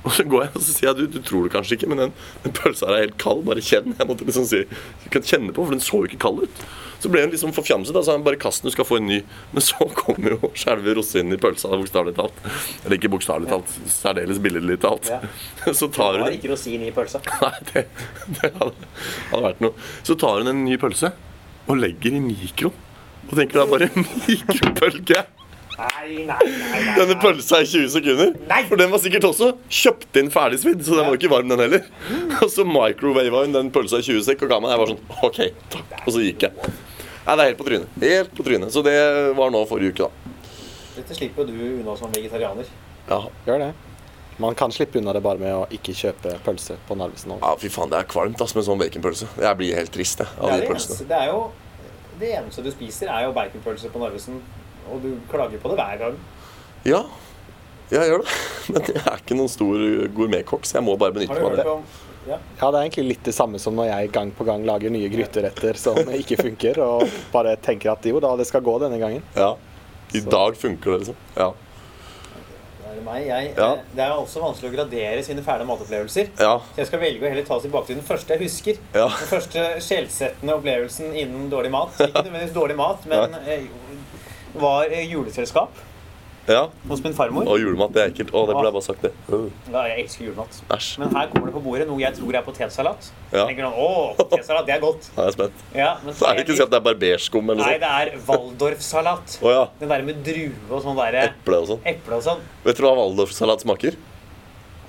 [0.00, 2.00] Og så går jeg og så sier jeg, du, du tror det kanskje ikke, men
[2.04, 2.12] den,
[2.44, 3.42] den pølsa her er helt kald.
[3.48, 3.92] Bare kjenn.
[3.98, 4.62] Jeg måtte liksom si,
[5.04, 6.62] jeg kan kjenne på, for den så jo ikke kald ut.
[7.00, 7.94] Så ble hun liksom forfjamset.
[7.96, 9.20] Da sa han bare kast den, du skal få en ny.
[9.54, 12.44] Men så kommer jo skjelve rosinen i pølsa, bokstavelig talt.
[12.84, 15.08] Eller ikke bokstavelig talt, særdeles billedlig talt.
[15.12, 15.20] Ja.
[15.80, 17.22] Så tar hun Det var ikke rosin i pølsa.
[17.44, 17.86] Nei, det,
[18.36, 18.92] det hadde,
[19.32, 19.88] hadde vært noe.
[20.06, 21.12] Så tar hun en ny pølse
[21.70, 22.72] og legger i mikro.
[23.30, 25.24] Og tenker er bare mikrobølge.
[25.80, 26.80] Nei, nei, nei.
[26.84, 28.32] nei, Denne pølsa i 20 sekunder.
[28.50, 28.60] Nei!
[28.68, 31.86] For den var sikkert også kjøpt inn ferdigsvidd, så den var ikke varm, den heller.
[32.42, 34.74] Og så microwava hun den pølsa i 20 sek og ga meg.
[34.74, 35.40] Jeg var sånn OK,
[35.76, 35.94] takk.
[36.04, 36.72] Og så gikk jeg.
[37.26, 38.00] Nei, det er helt på trynet.
[38.02, 38.72] Helt på trynet.
[38.74, 38.96] Så det
[39.38, 40.34] var nå forrige uke, da.
[40.96, 42.68] Dette slipper du unna som vegetarianer.
[43.08, 43.70] Ja, Gjør det.
[44.40, 47.34] Man kan slippe unna det bare med å ikke kjøpe pølse på Narvesen.
[47.42, 49.26] ja fy faen, det er kvalmt ass, med sånn baconpølse.
[49.36, 50.94] Jeg blir helt trist, jeg, Det, av de det, pølsene.
[50.96, 51.42] eneste, det er jo
[52.22, 54.38] det eneste du spiser, er jo baconpølse på Narvesen.
[54.90, 56.16] Og du klager på det hver gang.
[56.88, 57.02] Ja,
[57.90, 58.36] jeg gjør det.
[58.74, 59.82] Men jeg er ikke noen stor
[60.16, 61.66] gourmetkokk, så jeg må bare benytte meg av det.
[62.28, 62.36] ja.
[62.60, 65.08] Ja, det er egentlig litt det samme som når jeg gang på gang lager nye
[65.10, 69.24] gryteretter som ikke funker, og bare tenker at jo da, det skal gå denne gangen.
[69.34, 69.54] Ja.
[70.12, 71.16] I Så- dag funker det, liksom.
[71.38, 71.48] Ja.
[72.90, 73.26] Det er meg.
[73.26, 73.68] Jeg, Ja.
[73.72, 76.28] eh, Det er også vanskelig å gradere sine fæle matopplevelser.
[76.38, 76.56] Ja.
[76.58, 78.80] Så jeg skal velge å heller ta oss tilbake til den første jeg husker.
[78.94, 79.06] Ja.
[79.08, 81.94] Den første sjelsettende opplevelsen innen dårlig mat.
[82.00, 83.64] Ikke nødvendigvis dårlig mat, men eh,
[84.58, 85.86] var juleselskap
[86.50, 86.68] ja.
[86.88, 87.46] hos min farmor.
[87.48, 88.32] Og julemat, det er ekkelt.
[88.34, 89.10] Å, det burde jeg bare sagt det.
[89.28, 89.46] Uh.
[89.70, 90.58] Ja, jeg elsker julemat.
[90.76, 90.90] Æsj.
[91.02, 93.10] Men her kommer det på bordet noe jeg tror er potetsalat.
[93.30, 93.44] Ja.
[93.44, 95.10] Jeg tenker noen, å, potetsalat, det er godt.
[95.14, 95.64] Da er jeg spent.
[95.76, 97.84] Ja, men Så er det ikke sånn at det er barberskum eller Nei, sånn?
[97.84, 99.36] det er Waldorfsalat.
[99.40, 99.64] oh, ja.
[99.82, 101.82] Den der med drue og sånn derre Eple og sånn.
[101.94, 102.46] eple og sånn.
[102.66, 103.98] Vet du hva waldorfsalat smaker?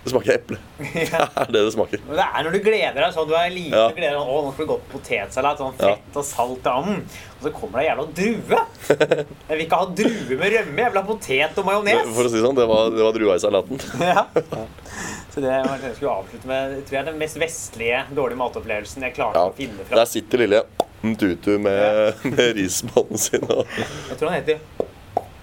[0.04, 0.58] Det smaker eple.
[1.12, 1.26] Ja.
[1.36, 2.02] Det er det det smaker.
[2.08, 3.84] Men det er når du gleder deg sånn, du er liten Ja.
[3.92, 6.72] og gleder deg å, nå skal du gå på potetsalat, sånn fett og salt i
[6.72, 7.04] anden.
[7.38, 8.62] Og så kommer det en jævla drue.
[9.52, 12.12] Jeg vil ikke ha drue med rømme, jeg vil ha potet og majones.
[12.18, 13.82] For å si det sånn, det var, det var drua i salaten.
[14.02, 14.26] Ja.
[15.32, 18.00] Så det var det jeg skulle avslutte med Jeg tror jeg, er den mest vestlige
[18.18, 19.46] dårlige matopplevelsen jeg klarte Ja.
[19.48, 19.96] å finne fram.
[20.02, 20.64] Der sitter lille
[21.06, 24.60] Mtutu med, med risbånden sin og Jeg tror han heter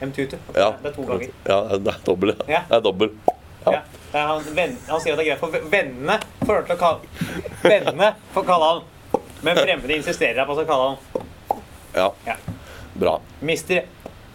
[0.04, 0.36] M-Tutu.
[0.54, 0.68] Ja.
[0.82, 1.30] Det er to ganger.
[1.48, 2.34] Ja, det er dobbel.
[2.36, 2.44] Ja.
[2.52, 2.60] Ja.
[2.68, 3.14] Det er dobbel.
[3.66, 3.80] Ja.
[4.14, 6.80] Er han, ven, han sier at det er greit for vennene får lov til å
[6.80, 11.64] kalle Vennene får kalle han Men fremmede insisterer på å kalle han
[11.98, 12.36] Ja, ja.
[12.98, 13.18] bra.
[13.44, 13.84] Mister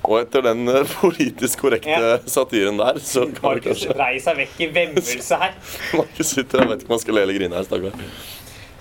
[0.03, 2.17] Og etter den eh, politisk korrekte Ja.
[2.27, 5.53] satiren der, så kan vi Markus kanskje vrei seg vekk i vemmelse her.
[5.99, 7.95] Markus sitter og vet ikke om han skal le eller grine her, stakkar.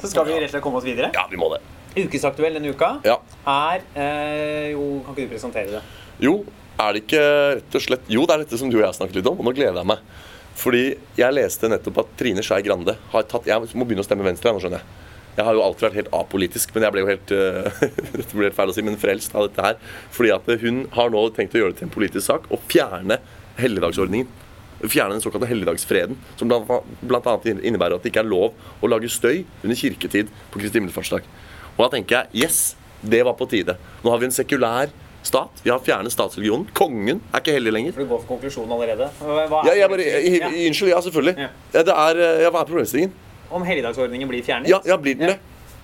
[0.02, 1.12] Så skal vi rett og slett komme oss videre.
[1.14, 1.60] Ja, vi må det.
[1.94, 3.18] Ukesaktuell denne uka Ja.
[3.52, 5.82] er eh, Jo, kan ikke du presentere det?
[6.26, 6.34] Jo,
[6.82, 7.22] er det ikke
[7.60, 9.46] rett og slett Jo, det er dette som du og jeg snakket litt om, og
[9.46, 10.02] nå gleder jeg meg.
[10.58, 10.82] Fordi
[11.16, 14.52] jeg leste nettopp at Trine Skei Grande har tatt Jeg må begynne å stemme Venstre,
[14.52, 14.98] nå skjønner jeg.
[15.32, 17.84] Jeg har jo alltid vært helt apolitisk, men jeg ble jo helt eh,
[18.18, 19.78] Dette blir helt feil å si, men frelst av dette her.
[20.12, 23.16] Fordi at hun har nå tenkt å gjøre det til en politisk sak og fjerne
[23.60, 24.28] helligdagsordningen.
[24.82, 27.34] Fjerne den såkalte helligdagsfreden, som bl.a.
[27.54, 31.28] innebærer at det ikke er lov å lage støy under kirketid på Kristi himmelfartsdag.
[31.76, 32.58] Og da tenker jeg yes,
[33.00, 33.78] det var på tide.
[34.02, 34.90] Nå har vi en sekulær
[35.26, 35.62] stat.
[35.62, 36.66] Vi har fjernet statsreligionen.
[36.76, 37.94] Kongen er ikke hellig lenger.
[37.96, 39.08] For du går for konklusjonen allerede.
[39.20, 41.34] Hva er Ja, jeg bare, jeg, jeg, Unnskyld, ja, selvfølgelig.
[41.38, 41.48] Ja.
[41.74, 43.14] Ja, det er, eh, ja, Hva er problemstillingen?
[43.52, 44.70] Om helligdagsordningen blir fjernet?
[44.70, 45.38] Ja, ja blir den det?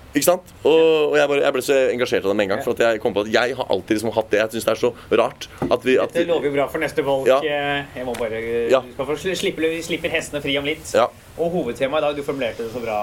[0.09, 0.53] Ikke sant?
[0.65, 2.63] Og, og jeg, bare, jeg ble så engasjert av det med en gang.
[2.65, 4.39] For jeg kom på at jeg har alltid liksom hatt det.
[4.41, 7.05] Jeg syns det er så rart at vi at Det lover jo bra for neste
[7.05, 7.29] valg.
[7.29, 7.37] Ja.
[7.45, 8.41] Eh, Jeg må bare
[8.73, 8.81] Ja.
[9.39, 10.81] Slippe, vi slipper hestene fri om litt.
[10.97, 11.05] Ja.
[11.37, 12.97] Og hovedtemaet i dag, du formulerte det så bra,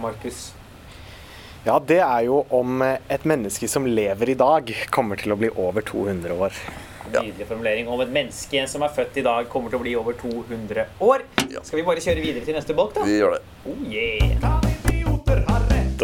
[0.00, 0.52] Markus.
[1.64, 5.36] Ja, det er jo om eh, et menneske som lever i dag, kommer til å
[5.40, 6.58] bli over 200 år.
[7.14, 10.18] Nydelig formulering om et menneske som er født i dag, kommer til å bli over
[10.20, 11.24] 200 år.
[11.48, 11.62] Ja.
[11.64, 13.06] Skal vi bare kjøre videre til neste bolk, da?
[13.08, 13.40] Vi gjør det.
[13.64, 14.60] Oh, yeah.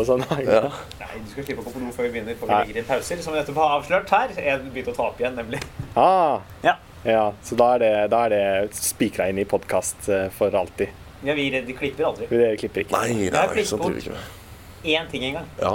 [0.01, 0.25] Og sånn.
[0.47, 0.63] Ja.
[1.03, 2.63] Nei, du skal slippe å gå på do før vi begynner, for vi Nei.
[2.65, 4.33] legger inn pauser, som vi nettopp har avslørt her.
[4.41, 5.61] Jeg begynte å ta opp igjen, nemlig.
[5.93, 6.79] Ah, Ja.
[7.05, 10.09] ja, så da er det, da er det spikra inn i podkast
[10.41, 10.97] for alltid.
[11.21, 12.33] Ja, vi klipper aldri.
[12.33, 12.97] Vi klipper ikke.
[12.97, 14.40] Nei, Jeg nei, klippet sånn
[14.85, 15.51] Én ting en gang.
[15.61, 15.75] Ja.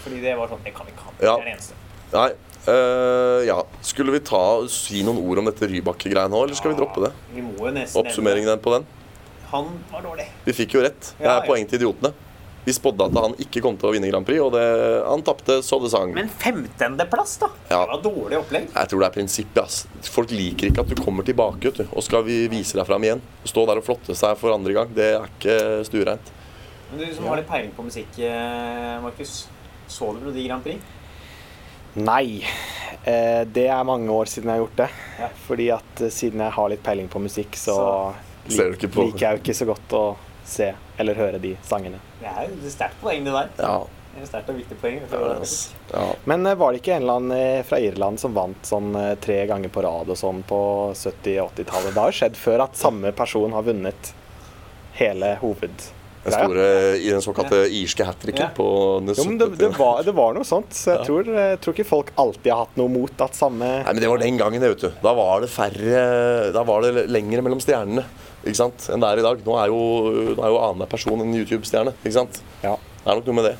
[0.00, 1.12] Fordi det var sånn Det kan vi ikke ha.
[1.18, 1.34] Ja.
[1.34, 1.74] Det er det eneste.
[2.14, 2.30] Nei.
[2.68, 3.58] Uh, ja.
[3.86, 4.40] Skulle vi ta
[4.72, 7.12] si noen ord om dette Rybakke-greiene nå, eller skal vi droppe det?
[7.34, 8.88] Vi må jo nesten Oppsummeringen den på den?
[9.50, 10.26] Han var dårlig.
[10.44, 11.14] Vi fikk jo rett.
[11.18, 11.46] Det er ja.
[11.46, 12.12] poeng til idiotene.
[12.64, 14.64] Vi spådde at han ikke kom til å vinne Grand Prix, og det,
[15.06, 16.12] han tapte så det sang.
[16.14, 17.48] Men femtendeplass, da?
[17.70, 17.78] Ja.
[17.80, 18.66] Det var dårlig opplegg.
[18.74, 19.62] Jeg tror det er prinsippet.
[19.64, 20.10] ass.
[20.12, 21.72] Folk liker ikke at du kommer tilbake.
[21.72, 21.86] du.
[21.88, 23.24] Og skal vi vise deg fram igjen.
[23.48, 24.92] Stå der og flotte seg for andre gang.
[24.94, 25.56] Det er ikke
[25.88, 26.34] stuereint.
[26.90, 29.48] Men du som har litt peiling på musikk, eh, Markus.
[29.90, 30.80] Så du Melodi Grand Prix?
[31.94, 32.44] Nei.
[33.04, 34.88] Eh, det er mange år siden jeg har gjort det.
[35.20, 35.28] Ja.
[35.46, 37.76] Fordi at eh, siden jeg har litt peiling på musikk, så,
[38.46, 40.04] Så ser du ikke på- liker jeg jo ikke så godt å
[40.50, 41.98] se eller høre de sangene.
[42.20, 43.50] Det er jo et sterkt poeng, det der.
[43.58, 43.78] Ja.
[44.10, 45.00] Det er sterkt og viktig poeng.
[45.12, 45.44] ja,
[45.94, 46.06] ja.
[46.26, 48.90] Men eh, var det ikke en eller annen fra Irland som vant sånn
[49.22, 50.60] tre ganger på rad og sånn på
[50.94, 51.94] 70- og 80-tallet?
[51.94, 54.12] Det har jo skjedd før at samme person har vunnet
[54.98, 55.96] hele hovedgreia.
[56.20, 56.64] Den store
[57.00, 58.48] i den såkalte irske hat tricken Ja.
[58.56, 58.66] på
[59.00, 61.04] den Jo, men det, det, var, det var noe sånt, så jeg Ja.
[61.06, 64.10] tror, jeg tror ikke folk alltid har hatt noe mot at samme Nei, men det
[64.10, 64.90] var den gangen, det, vet du.
[65.02, 68.04] Da var det færre Da var det lenger mellom stjernene
[68.44, 68.86] ikke sant?
[68.92, 69.40] enn det er i dag.
[69.44, 69.80] Nå er jo,
[70.36, 71.92] nå er jo annenhver person en YouTube-stjerne.
[72.04, 72.42] ikke sant?
[72.62, 72.76] Ja.
[73.04, 73.56] Det er nok noe med det.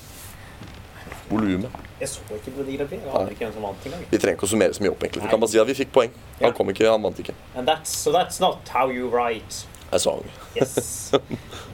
[1.31, 1.71] Volumet.
[2.01, 3.03] Jeg så ikke Melodi Grand Prix.
[3.05, 4.05] Jeg aner ikke hvem som vant engang.
[4.11, 5.23] Vi trenger ikke å summere så mye opp, egentlig.
[5.23, 6.15] Vi kan bare si at vi fikk poeng.
[6.41, 6.47] Ja.
[6.49, 7.35] Han kom ikke, han vant ikke.
[7.55, 9.61] And that's, so that's not how you write.
[9.91, 10.23] A song.
[10.55, 11.11] Yes.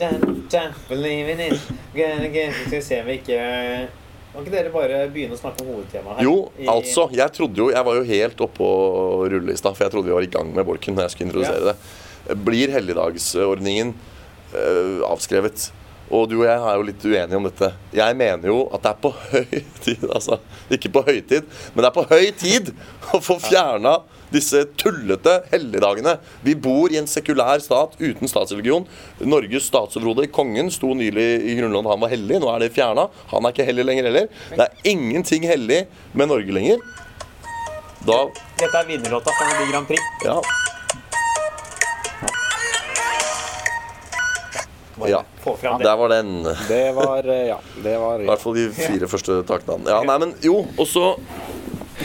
[0.01, 1.61] dun, dun, believe in it.
[1.93, 3.41] Skal vi se om vi ikke
[4.33, 6.27] Kan ikke dere bare begynne å snakke om hovedtemaet her?
[6.27, 6.35] Jo,
[6.69, 7.07] altså.
[7.17, 8.69] Jeg trodde jo Jeg var jo helt oppå
[9.33, 12.37] rullelista, for jeg trodde vi var i gang med Borken når jeg skulle introdusere det.
[12.45, 13.95] Blir helligdagsordningen
[14.53, 15.71] øh, avskrevet?
[16.07, 17.71] Og du og jeg er jo litt uenige om dette.
[17.97, 20.39] Jeg mener jo at det er på høy tid, altså.
[20.73, 22.71] Ikke på høytid, men det er på høy tid
[23.15, 23.99] å få fjerna
[24.33, 26.17] disse tullete helligdagene.
[26.43, 28.87] Vi bor i en sekulær stat uten statsreligion.
[29.23, 32.41] Norges statsoverhode, kongen, sto nylig i Grunnloven han var hellig.
[32.43, 33.09] Nå er det fjerna.
[33.33, 34.31] Han er ikke hellig lenger heller.
[34.53, 36.83] Det er ingenting hellig med Norge lenger.
[38.07, 38.23] Da
[38.59, 40.11] Dette er vinnerlåta fra Melodi Grand Prix.
[40.27, 40.41] Ja.
[44.97, 45.21] Bare Ja.
[45.45, 45.85] Få fram det.
[45.89, 46.31] Der var den.
[46.69, 49.85] Det var eh, Ja, det var I hvert fall de fire første takene.
[49.91, 51.05] Ja, nei, men jo, og så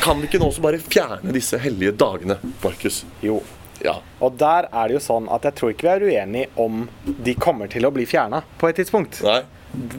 [0.02, 3.04] kan vi ikke nå også bare fjerne disse hellige dagene, Markus?
[3.24, 3.42] Jo.
[3.84, 3.96] Ja.
[4.22, 6.84] Og der er det jo sånn at jeg tror ikke vi er uenige om
[7.26, 9.22] de kommer til å bli fjerna på et tidspunkt.
[9.26, 9.42] Nei?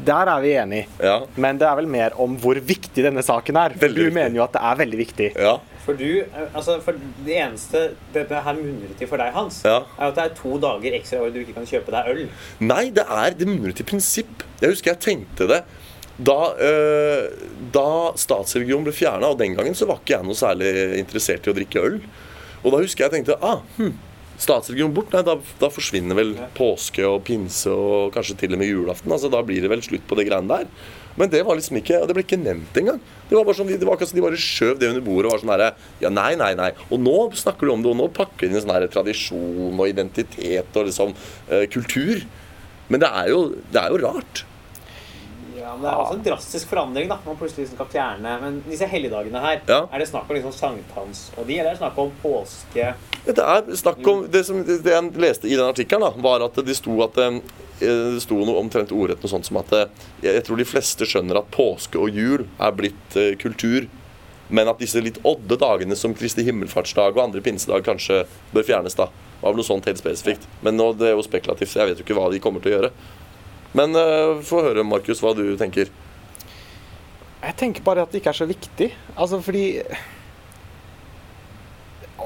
[0.06, 0.86] Der er vi enige.
[1.00, 1.20] Ja.
[1.40, 3.72] Men det er vel mer om hvor viktig denne saken er.
[3.76, 4.14] For Veldig du viktig.
[4.18, 5.28] mener jo at det er veldig viktig.
[5.40, 5.54] Ja.
[5.82, 7.80] For du, eh, altså for det eneste
[8.14, 9.78] dette her munner til for deg, Hans, Ja.
[9.98, 12.28] er at det er to dager ekstra i året du ikke kan kjøpe deg øl.
[12.60, 14.44] Nei, det er det munner til prinsipp.
[14.60, 15.62] Jeg husker jeg tenkte det.
[16.22, 17.30] Da, øh,
[17.72, 21.50] da statsreligion ble fjerna, og den gangen så var ikke jeg noe særlig interessert i
[21.50, 22.00] å drikke øl.
[22.62, 23.94] Og da husker jeg jeg tenkte ah, hm,
[24.40, 28.70] statsreligion bort, nei, da, da forsvinner vel påske og pinse og kanskje til og med
[28.70, 29.12] julaften.
[29.12, 30.68] altså Da blir det vel slutt på det greiene der.
[31.16, 33.00] Men det var liksom ikke, det ble ikke nevnt engang.
[33.28, 35.34] Det var bare sånn, det var akkurat som de bare skjøv det under bordet og
[35.34, 36.70] var sånn herre Ja, nei, nei, nei.
[36.88, 40.78] Og nå snakker du om det, og nå pakker de inn sånn tradisjon og identitet
[40.80, 41.12] og liksom
[41.50, 42.24] eh, kultur.
[42.88, 44.44] Men det er jo, det er jo rart.
[45.72, 47.08] Ja, men Det er også en drastisk forandring.
[47.08, 49.86] da Man plutselig liksom kan fjerne Men disse helligdagene her, Ja.
[49.92, 52.94] er det snakk om liksom sankthans og de, eller er det snakk om påske?
[53.24, 56.76] Det er snakk om Det, som, det jeg leste i den artikkelen, var at det
[56.76, 57.40] sto at eh,
[57.80, 59.86] det sto noe omtrent ordrett noe sånt som at eh,
[60.22, 63.88] jeg tror de fleste skjønner at påske og jul er blitt eh, kultur,
[64.52, 68.94] men at disse litt odde dagene som Kristi himmelfartsdag og andre pinsedag kanskje bør fjernes.
[68.94, 69.08] da.
[69.40, 70.44] Var vel noe sånt helt spesifikt.
[70.62, 72.70] Men nå, det er jo spekulativt, så jeg vet jo ikke hva de kommer til
[72.70, 72.90] å gjøre.
[73.76, 75.90] Men uh, få høre, Markus, hva du tenker.
[77.42, 78.90] Jeg tenker bare at det ikke er så viktig.
[79.16, 79.82] Altså fordi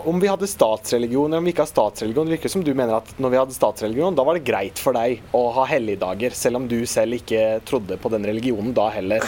[0.06, 2.98] Om vi hadde statsreligion eller om vi ikke har statsreligion, det virker som du mener
[2.98, 6.60] at når vi hadde statsreligion, da var det greit for deg å ha helligdager, selv
[6.60, 9.24] om du selv ikke trodde på den religionen da heller.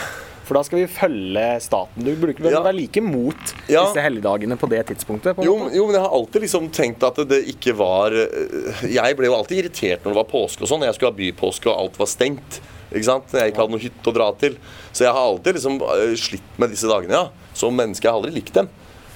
[0.49, 2.05] For da skal vi følge staten.
[2.07, 2.63] Du burde ikke Ja.
[2.65, 3.83] være like mot Ja.
[3.85, 5.37] disse helligdagene på det tidspunktet.
[5.37, 9.17] På Jo, jo, men jeg har alltid liksom tenkt at det ikke var øh, Jeg
[9.19, 10.87] ble jo alltid irritert når det var påske og sånn.
[10.89, 12.61] Jeg skulle ha bypåske, og alt var stengt.
[12.89, 13.25] Ikke sant?
[13.37, 14.57] Jeg ikke hadde noe hytte å dra til.
[14.97, 17.29] Så jeg har alltid liksom øh, slitt med disse dagene, ja.
[17.53, 18.05] Som menneske.
[18.09, 18.69] Jeg har aldri likt dem.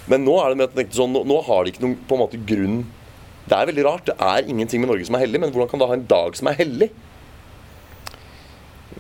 [0.09, 1.97] Men nå er det med at jeg tenkte sånn, nå, nå har de ikke noen
[2.09, 2.85] på en måte grunn
[3.49, 4.05] Det er veldig rart.
[4.07, 6.37] Det er ingenting med Norge som er hellig, men hvordan kan du ha en dag
[6.37, 6.91] som er hellig?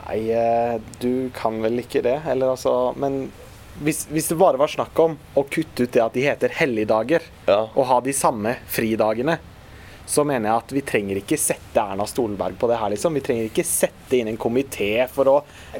[0.06, 2.18] Nei, eh, du kan vel ikke det.
[2.28, 3.30] Eller altså Men
[3.82, 7.22] hvis, hvis det bare var snakk om å kutte ut det at de heter helligdager,
[7.48, 7.68] Ja.
[7.74, 9.38] og ha de samme fridagene,
[10.04, 13.14] så mener jeg at vi trenger ikke sette Erna Stolberg på det her, liksom.
[13.14, 15.36] Vi trenger ikke sette inn en komité for å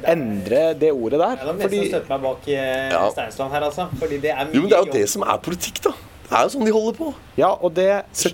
[0.08, 1.36] endre det ordet der.
[1.42, 3.02] Det er Fordi støtte meg bak eh, Ja.
[3.10, 3.88] Steinsland her, altså.
[3.98, 5.92] Fordi det er mye Jo, men det er jo det som er politikk, da.
[6.32, 7.06] Det er jo sånn de holder på.
[7.36, 7.86] Ja, og det,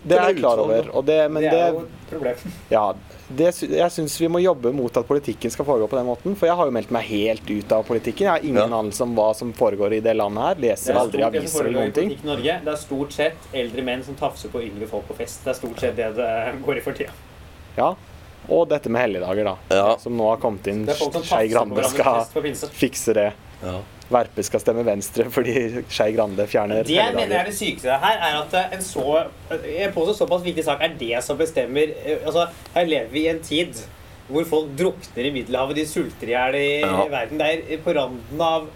[0.06, 0.90] det er jeg klar over.
[0.94, 2.42] Og det, men det er jo et problem.
[2.76, 2.84] Ja,
[3.28, 6.36] det, jeg syns vi må jobbe mot at politikken skal foregå på den måten.
[6.38, 8.28] For jeg har jo meldt meg helt ut av politikken.
[8.28, 8.68] Jeg har ingen Ja.
[8.78, 10.62] anelse om hva som foregår i det landet her.
[10.62, 12.14] Leser er aldri aviser eller noen ting.
[12.24, 12.54] Norge.
[12.64, 15.42] Det er stort sett eldre menn som tafser på yngre folk på fest.
[15.44, 16.30] Det er stort sett det det
[16.64, 17.12] går i for tida.
[17.76, 17.90] Ja.
[18.48, 19.56] Og dette med helligdager, da.
[19.74, 19.88] Ja.
[20.00, 20.86] Som nå har kommet inn.
[20.88, 22.24] Er Skei Grande skal
[22.78, 23.32] fikse det.
[23.60, 23.80] Ja.
[24.10, 28.16] Verpe skal stemme Venstre fordi Skei Grande fjerner Det jeg mener er det sykeste her,
[28.24, 29.04] er at eh, en så
[29.66, 33.30] Jeg påstår såpass viktig sak er det som bestemmer eh, Altså, her lever vi i
[33.34, 33.82] en tid
[34.28, 37.04] hvor folk drukner i Middelhavet, de sulter i hjel i Ja.
[37.08, 37.38] verden.
[37.40, 38.66] Det er på randen av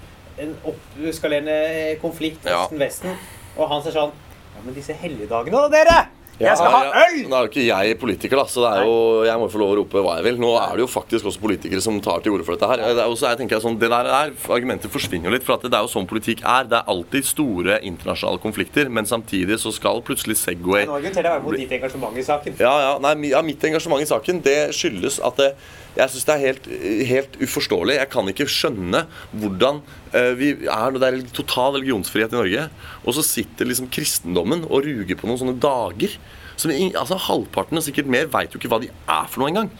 [0.40, 2.62] en oppskalerende konflikt Ja.
[2.64, 3.18] Østen-Vesten.
[3.58, 4.14] Og han sier sånn
[4.54, 5.98] Ja, men disse helligdagene da, dere!
[6.40, 7.18] Jeg skal ha øl!
[7.28, 8.94] Nå er jo ikke jeg politiker, da, så det er jo,
[9.26, 10.38] jeg må jo få lov å rope hva jeg vil.
[10.42, 12.82] Nå er det jo faktisk også politikere som tar til orde for dette her.
[12.82, 15.66] Det, er også, jeg tenker sånn, det der er, Argumentet forsvinner jo litt, for at
[15.68, 16.66] det er jo sånn politikk er.
[16.72, 21.36] Det er alltid store internasjonale konflikter, men samtidig så skal plutselig Segway Nå argumenterer jeg
[21.36, 22.58] bare mot ditt engasjement i saken.
[22.62, 25.52] ja, ja, nei, ja, Mitt engasjement i saken det skyldes at det,
[25.96, 26.68] jeg syns det er helt,
[27.10, 27.98] helt uforståelig.
[28.00, 29.04] Jeg kan ikke skjønne
[29.36, 30.01] hvordan eh,
[30.36, 32.66] vi er det er total religionsfrihet i Norge,
[33.06, 36.18] og så sitter liksom kristendommen og ruger på noen sånne dager.
[36.60, 39.70] Som, altså Halvparten og sikkert mer veit jo ikke hva de er for noe engang.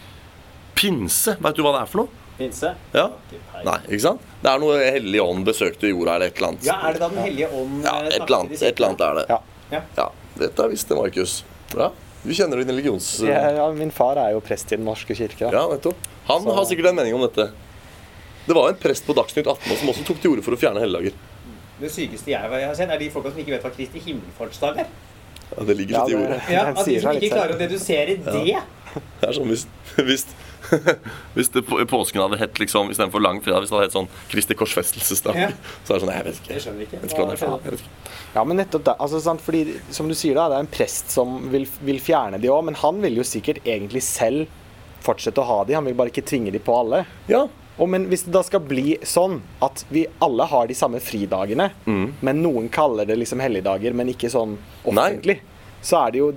[0.79, 2.21] Pinse, veit du hva det er for noe?
[2.39, 2.71] Pinse?
[2.97, 3.05] Ja?
[3.67, 4.23] Nei, ikke sant?
[4.43, 6.65] Det er noe hellig ånd besøkte jorda eller et eller annet.
[6.67, 9.05] Ja, er det da Den hellige ånd Ja, eh, et eller annet, et eller annet
[9.07, 9.27] er det.
[9.29, 9.39] Ja.
[9.73, 9.83] Ja.
[10.01, 10.07] Ja,
[10.41, 11.37] Dette visste Markus.
[11.75, 11.91] Bra.
[12.23, 13.07] Du kjenner din religions...
[13.27, 15.45] Ja, ja, min far er jo prest i Den norske kirke.
[15.45, 15.53] Da.
[15.53, 16.09] Ja, nettopp.
[16.31, 17.51] Han Så- har sikkert en mening om dette.
[18.47, 20.83] Det var en prest på Dagsnytt 18 som også tok til orde for å fjerne
[20.83, 21.15] helligdager.
[21.83, 24.93] Det sykeste jeg har sett, er de folka som ikke vet hva Kristi himmelfartsdag er.
[25.53, 26.39] Ja, det ligger Ja, det, i ordet.
[26.51, 28.63] Ja, At de som ikke klarer å dedusere det.
[28.95, 29.67] Det er sånn hvis,
[30.09, 30.25] hvis,
[31.37, 34.11] hvis det på, påsken hadde hett liksom istedenfor lang fredag, hvis det hadde hett sånn
[34.33, 35.49] Kristi korsfestelsesdag, Ja.
[35.85, 36.53] så er det sånn Jeg vet ikke.
[36.55, 36.97] Det skjønner ikke.
[36.99, 37.63] Jeg vet ikke hva det er for noe.
[37.67, 38.19] Jeg vet ikke.
[38.37, 38.97] Ja, men nettopp det.
[39.07, 39.45] Altså, sant?
[39.45, 42.63] Fordi, som du sier da, det er en prest som vil, vil fjerne de òg,
[42.71, 44.47] men han vil jo sikkert egentlig selv
[45.05, 45.75] fortsette å ha de.
[45.77, 47.03] Han vil bare ikke tvinge de på alle.
[47.29, 47.43] Ja.
[47.81, 51.71] Og men Hvis det da skal bli sånn at vi alle har de samme fridagene,
[51.87, 52.13] Mm.
[52.21, 55.41] men noen kaller det liksom helligdager, men ikke sånn offentlig,
[55.83, 56.33] så er det jo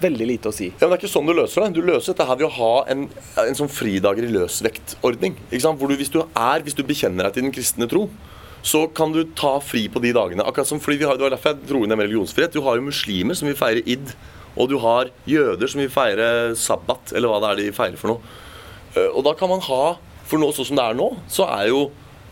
[0.00, 0.66] veldig lite å si.
[0.80, 1.72] Ja, men Det er ikke sånn du løser det.
[1.74, 5.36] Du løser dette her ved å ha en, en sånn fridager i løsvektordning.
[5.50, 8.08] Hvor du, hvis du er, hvis du bekjenner deg til den kristne tro,
[8.62, 10.42] så kan du ta fri på de dagene.
[10.46, 12.52] Akkurat som fordi vi har, Det var derfor jeg dro inn det med religionsfrihet.
[12.52, 14.14] Du har jo muslimer som vil feire id,
[14.56, 18.08] og du har jøder som vil feire sabbat, eller hva det er de feirer for
[18.08, 18.20] noe.
[18.96, 21.68] Eh, Og da kan man ha For nå sånn som det er nå, så er
[21.70, 21.82] jo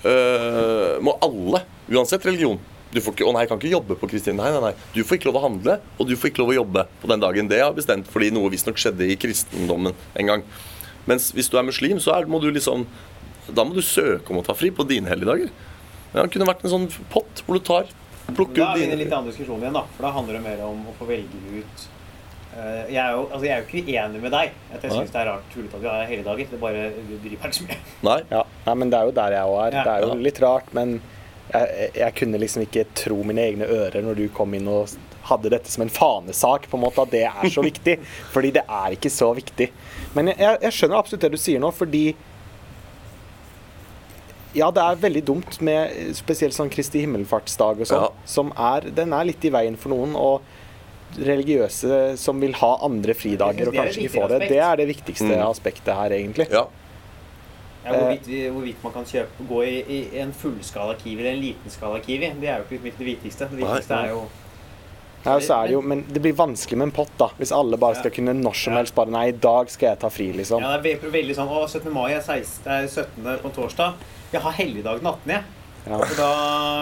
[0.05, 2.59] øh, Må alle, uansett religion
[2.95, 4.37] du får ikke, å nei, jeg kan ikke jobbe på Kristin.
[4.39, 4.75] Nei, nei, nei.
[4.95, 7.25] Du får ikke lov å handle, og du får ikke lov å jobbe på den
[7.25, 7.49] dagen.
[7.51, 10.45] Det har bestemt fordi noe visstnok skjedde i kristendommen en gang.
[11.11, 12.87] Mens hvis du er muslim, så er, må du liksom
[13.51, 15.51] Da må du søke om å ta fri på dine helligdager.
[16.15, 17.91] Ja, det kunne vært en sånn pott hvor du tar
[18.31, 19.83] Plukker Da er vi inne i en litt annen diskusjon igjen, da.
[19.97, 21.83] For da handler det mer om å få velge ut
[22.55, 24.53] jeg, er jo, altså jeg er jo ikke uenig med deg.
[24.75, 26.51] At jeg syns det er rart tullete at vi har helligdager.
[26.53, 27.79] Det bare bryr meg ikke så mye.
[28.07, 28.19] Nei.
[28.31, 28.43] Ja.
[28.69, 29.79] Nei, men det er jo der jeg òg er.
[29.79, 29.83] Ja.
[29.89, 30.95] Det er jo litt rart, men
[31.55, 35.51] jeg, jeg kunne liksom ikke tro mine egne ører når du kom inn og hadde
[35.55, 37.99] dette som en fanesak, på en måte, at det er så viktig.
[38.35, 39.71] Fordi det er ikke så viktig.
[40.15, 42.05] Men jeg, jeg, jeg skjønner absolutt det du sier nå, fordi
[44.55, 48.27] ja, det er veldig dumt med spesielt sånn Kristi himmelfartsdag og sånn, Ja.
[48.31, 50.15] som er Den er litt i veien for noen.
[50.15, 50.43] og
[51.19, 54.41] religiøse som vil ha andre fridager og kanskje ikke får det.
[54.49, 55.47] Det er det viktigste Mm.
[55.51, 56.49] aspektet her, egentlig.
[56.51, 56.67] Ja.
[57.85, 59.75] Ja, hvorvidt, hvorvidt man kan kjøpe, gå i,
[60.15, 63.49] i en fullskala Kiwi eller en liten skala Kiwi, det er jo ikke det viktigste.
[63.51, 64.23] Det viktigste er jo
[65.25, 67.29] Ja, så er det jo, men det blir vanskelig med en pott, da.
[67.39, 70.09] Hvis alle bare skal kunne når som helst bare Nei, i dag skal jeg ta
[70.13, 70.61] fri, liksom.
[70.61, 71.93] Ja, det er veldig sånn Å, 17.
[71.93, 73.39] mai er 16, er 17.
[73.41, 73.95] på en torsdag.
[74.33, 75.43] Jeg har helligdag den 18., jeg.
[75.87, 75.99] Ja.
[75.99, 76.31] Så da,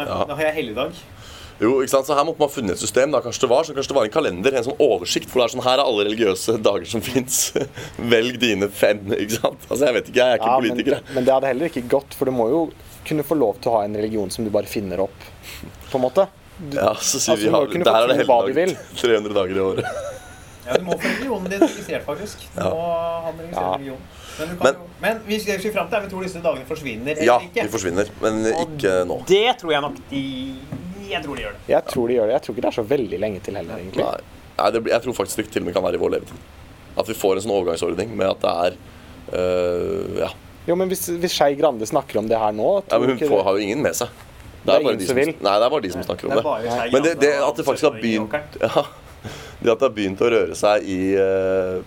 [0.08, 0.24] Ja.
[0.24, 0.92] da har jeg helligdag.
[1.60, 2.06] Jo, ikke sant?
[2.06, 3.10] Så Her måtte man ha funnet et system.
[3.12, 5.28] da Kanskje det var så kanskje det var en kalender, en sånn oversikt.
[5.30, 7.52] For det er sånn Her er alle religiøse dager som fins.
[7.98, 9.02] Velg dine fem.
[9.12, 9.58] ikke sant?
[9.70, 11.02] Altså, Jeg vet ikke, jeg er ikke Ja, politiker.
[11.04, 12.62] Men, men det hadde heller ikke gått, for du må jo
[13.06, 15.28] kunne få lov til å ha en religion som du bare finner opp,
[15.90, 16.28] på en måte.
[16.58, 19.86] Du, Ja, så sier Altså, vi har, Der er det helligdag 300 dager i året.
[20.62, 22.44] Ja, du må få religionen din registrert, faktisk.
[22.54, 23.72] Du må ha den registrert Ja.
[23.74, 24.02] religion.
[24.38, 27.26] Men, Men- jo, men vi skal fram til er vi tror disse dagene forsvinner eller
[27.26, 27.64] Ja, ikke.
[27.66, 28.12] de forsvinner.
[28.22, 29.16] Men ikke nå.
[29.26, 30.22] Det tror jeg nok de
[31.12, 31.62] Jeg tror de gjør det.
[31.72, 32.34] jeg tror de gjør det.
[32.38, 34.04] Jeg tror ikke det er så veldig lenge til heller, egentlig.
[34.04, 36.14] Nei, Nei det blir, jeg tror faktisk det til og med kan være i vår
[36.16, 36.42] levetid.
[36.98, 38.80] At vi får en sånn overgangsordning med at det er
[39.38, 40.32] øh, Ja.
[40.68, 43.26] Jo, men hvis, hvis Skei Grande snakker om det her nå ja men hun ikke
[43.32, 44.12] får, har jo ingen med seg.
[44.62, 45.32] Det er bare ingen de som vil.
[45.42, 46.42] nei, det er bare de som snakker om Det det.
[46.44, 48.84] er bare Men det, det at det faktisk har begynt ja,
[49.58, 51.82] Det at det har begynt å røre seg i uh,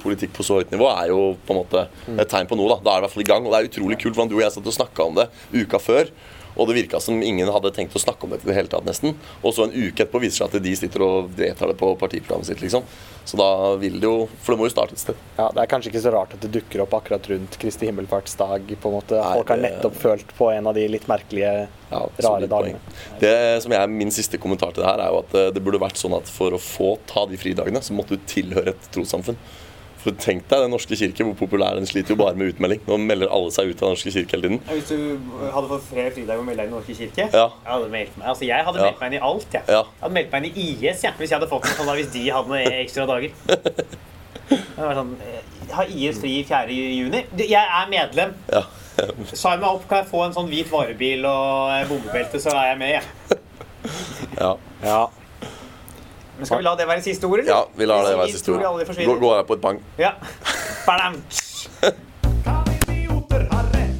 [0.00, 1.82] politikk på så høyt nivå, er jo på en måte
[2.16, 2.70] et tegn på noe.
[2.72, 3.44] Da Da er det i hvert fall i gang.
[3.44, 5.80] Og det er utrolig kult, hvordan du og jeg satt og snakka om det uka
[5.82, 6.08] før.
[6.56, 8.84] Og det virka som ingen hadde tenkt å snakke om det i det hele tatt,
[8.88, 9.14] nesten.
[9.42, 11.90] Og så en uke etterpå viser det seg at de sitter og vedtar det på
[12.00, 12.86] partiprogrammet sitt, liksom.
[13.26, 15.16] Så da vil det jo For det må jo starte et sted.
[15.36, 18.76] Ja, Det er kanskje ikke så rart at det dukker opp akkurat rundt Kristi himmelfartsdag.
[18.80, 19.18] på en måte.
[19.34, 22.78] Folk har nettopp følt på en av de litt merkelige, Ja, rare dagene.
[22.80, 23.20] poeng.
[23.20, 25.78] Det som er Min siste kommentar til det her er jo at eh, det burde
[25.82, 29.36] vært sånn at for å få ta de fridagene, så måtte du tilhøre et trossamfunn.
[30.02, 32.80] For tenk deg Den norske kirke, hvor populær den sliter jo bare med utmelding.
[32.86, 34.60] Nå melder alle seg ut av Den norske kirke hele tiden.
[34.68, 37.46] Hvis du hadde fått fred fridag og meldt deg inn i Norske kirke Ja.
[37.64, 38.84] Jeg hadde meldt meg Altså, jeg hadde Ja.
[38.90, 39.62] meldt meg inn i alt, jeg.
[39.68, 39.80] Ja.
[39.82, 42.12] Jeg hadde meldt meg inn i IS, jeg, hvis jeg hadde fått noe sånn hvis
[42.14, 43.30] de hadde noen ekstra dager.
[44.46, 46.70] Det var sånn eh, Har IS fri 4.
[46.70, 47.24] juni?
[47.40, 48.34] Jeg er medlem.
[48.52, 48.62] Ja.
[49.34, 52.68] Sign meg opp, kan jeg få en sånn hvit varebil og eh, bombebelte, så er
[52.70, 53.40] jeg med, jeg.
[54.38, 54.52] ja.
[54.84, 55.00] Ja.
[56.36, 57.52] Men skal vi la det være siste ord, eller?
[57.52, 58.62] ja vi lar det være siste ord.
[58.68, 59.80] alle Gå, går jeg på et pang.
[59.98, 60.12] Ja.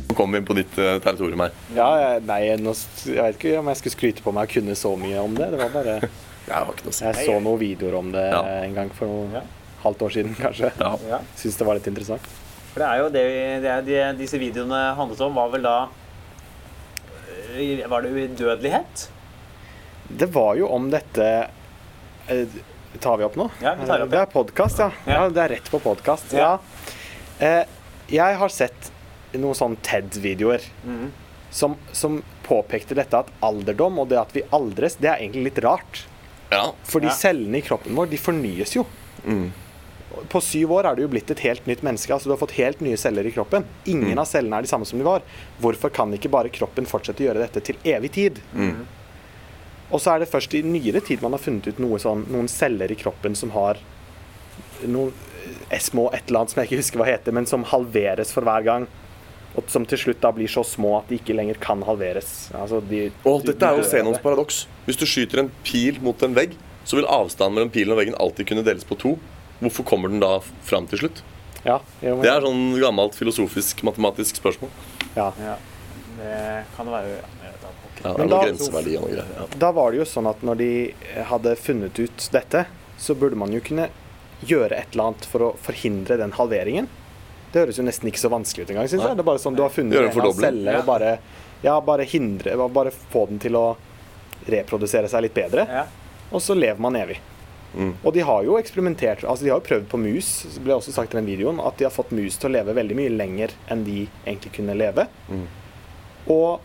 [0.09, 1.53] Nå kom vi inn på ditt uh, territorium her.
[1.77, 1.89] ja
[2.25, 2.73] nei, nå,
[3.05, 5.51] jeg vet ikke om jeg skulle skryte på meg å kunne så mye om det.
[5.53, 5.97] Det var bare
[6.47, 6.95] Jeg har ikke noe.
[7.03, 8.41] Jeg så noen videoer om det Ja.
[8.63, 9.43] en gang for noe Ja.
[9.83, 10.71] halvt år siden, kanskje.
[10.79, 10.93] Ja.
[11.11, 11.19] Ja.
[11.39, 12.29] Syns det var litt interessant.
[12.73, 15.63] For det er jo det, vi- det er, de, disse videoene handlet om, var vel
[15.67, 15.77] da
[17.57, 19.07] øh, Var det udødelighet?
[20.23, 21.47] Det var jo om dette eh,
[23.01, 23.51] Tar vi opp nå?
[23.63, 24.91] Ja, vi tar opp, Det er podkast, ja.
[25.07, 25.13] ja.
[25.13, 25.29] Ja.
[25.29, 26.33] Det er rett på podkast.
[26.33, 26.59] Ja.
[27.41, 27.47] Ja.
[27.47, 27.65] Eh,
[28.09, 28.91] jeg har sett
[29.37, 31.11] noen sånne TED-videoer Mhm.
[31.51, 35.59] som, som påpekte dette at alderdom og det at vi aldres, det er egentlig litt
[35.65, 36.05] rart.
[36.51, 36.73] Ja.
[36.85, 37.13] Fordi Ja.
[37.13, 38.87] cellene i kroppen vår, de fornyes jo.
[39.27, 39.53] Mm.
[40.33, 42.09] På syv år er du jo blitt et helt nytt menneske.
[42.15, 43.65] altså Du har fått helt nye celler i kroppen.
[43.87, 44.19] Ingen Mm.
[44.19, 45.21] av cellene er de samme som de var.
[45.61, 48.41] Hvorfor kan ikke bare kroppen fortsette å gjøre dette til evig tid?
[48.55, 48.87] Mm.
[49.91, 52.49] Og så er det først i nyere tid man har funnet ut noe sånn, noen
[52.51, 53.79] celler i kroppen som har
[54.85, 55.13] noen
[55.71, 58.47] eh, små et eller annet som jeg ikke husker hva heter, men som halveres for
[58.47, 58.89] hver gang.
[59.57, 62.51] Og som til slutt da blir så små at de ikke lenger kan halveres.
[62.57, 64.67] Altså de, Og de dette er jo Zenons paradoks.
[64.89, 68.19] Hvis du skyter en pil mot en vegg, så vil avstanden mellom pilen og veggen
[68.21, 69.15] alltid kunne deles på to.
[69.63, 71.23] Hvorfor kommer den da fram til slutt?
[71.65, 74.71] Ja, jo, men, Det er sånn gammelt filosofisk, matematisk spørsmål.
[75.17, 75.31] ja.
[75.41, 75.57] Ja.
[76.17, 76.37] Det
[76.73, 77.19] kan være.
[78.03, 78.13] Ja.
[78.13, 79.25] Det Men er noe da- grenseverdi og greier.
[79.37, 79.47] Ja.
[79.59, 80.95] Da var det jo sånn at når de
[81.31, 82.67] hadde funnet ut dette,
[82.99, 83.89] så burde man jo kunne
[84.47, 86.89] gjøre et eller annet for å forhindre den halveringen.
[87.53, 89.17] Det høres jo nesten ikke så vanskelig ut engang, syns jeg.
[89.17, 91.19] Det er bare sånn du har funnet en celle og bare,
[91.63, 93.77] ja, bare hindre Bare få den til å
[94.47, 95.87] reprodusere seg litt bedre, Ja.
[96.31, 97.19] og så lever man evig.
[97.77, 97.95] Mm.
[98.05, 100.93] Og de har jo eksperimentert altså De har jo prøvd på mus, det ble også
[100.95, 103.51] sagt i den videoen, at de har fått mus til å leve veldig mye lenger
[103.69, 105.07] enn de egentlig kunne leve.
[105.29, 105.47] Mm.
[106.33, 106.61] Og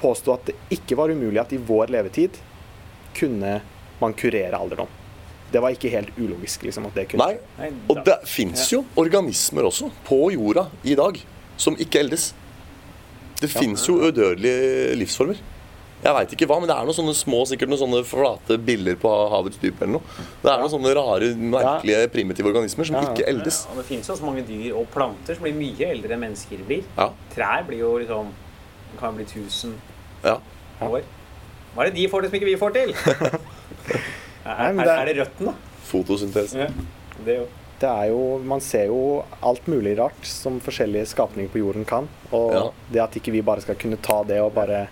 [0.00, 2.36] påstå at det ikke var umulig at i vår levetid
[3.16, 3.58] kunne
[4.00, 4.88] man kurere alderdom.
[5.52, 6.62] Det var ikke helt ulogisk.
[6.66, 11.20] liksom, at det kunne Nei, og det fins jo organismer også på jorda i dag
[11.56, 12.32] som ikke eldes.
[13.40, 15.38] Det fins jo udødelige livsformer.
[16.04, 18.98] Jeg veit ikke hva, men det er noen sånne små sikkert noen sånne flate biller
[19.00, 20.16] på havets dyp eller noe.
[20.42, 23.14] Det er noen sånne rare, merkelige, primitive organismer som Ja, ja.
[23.14, 23.62] ikke eldes.
[23.64, 26.22] Ja, og det finnes jo også mange dyr og planter som blir mye eldre enn
[26.26, 26.84] mennesker blir.
[26.98, 27.08] Ja.
[27.32, 28.28] Trær blir jo liksom
[29.00, 29.74] kan bli 1000
[30.24, 30.38] ja.
[30.86, 31.04] år.
[31.74, 32.94] Hva er det de får til som ikke vi får til?
[34.46, 35.54] er, er, det- er det røtten, da?
[35.86, 36.60] Fotosyntesen.
[36.60, 37.46] Ja, det jo.
[37.76, 39.00] Det er jo, man ser jo
[39.44, 42.06] alt mulig rart som forskjellige skapninger på jorden kan.
[42.32, 42.62] Og Ja.
[42.94, 44.86] det at ikke vi bare skal kunne ta det og bare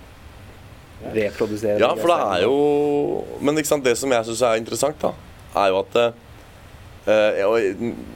[1.15, 5.01] reprodusere Ja, for det er jo Men ikke sant, det som jeg syns er interessant,
[5.01, 5.11] da,
[5.57, 5.97] er jo at
[7.09, 7.57] uh,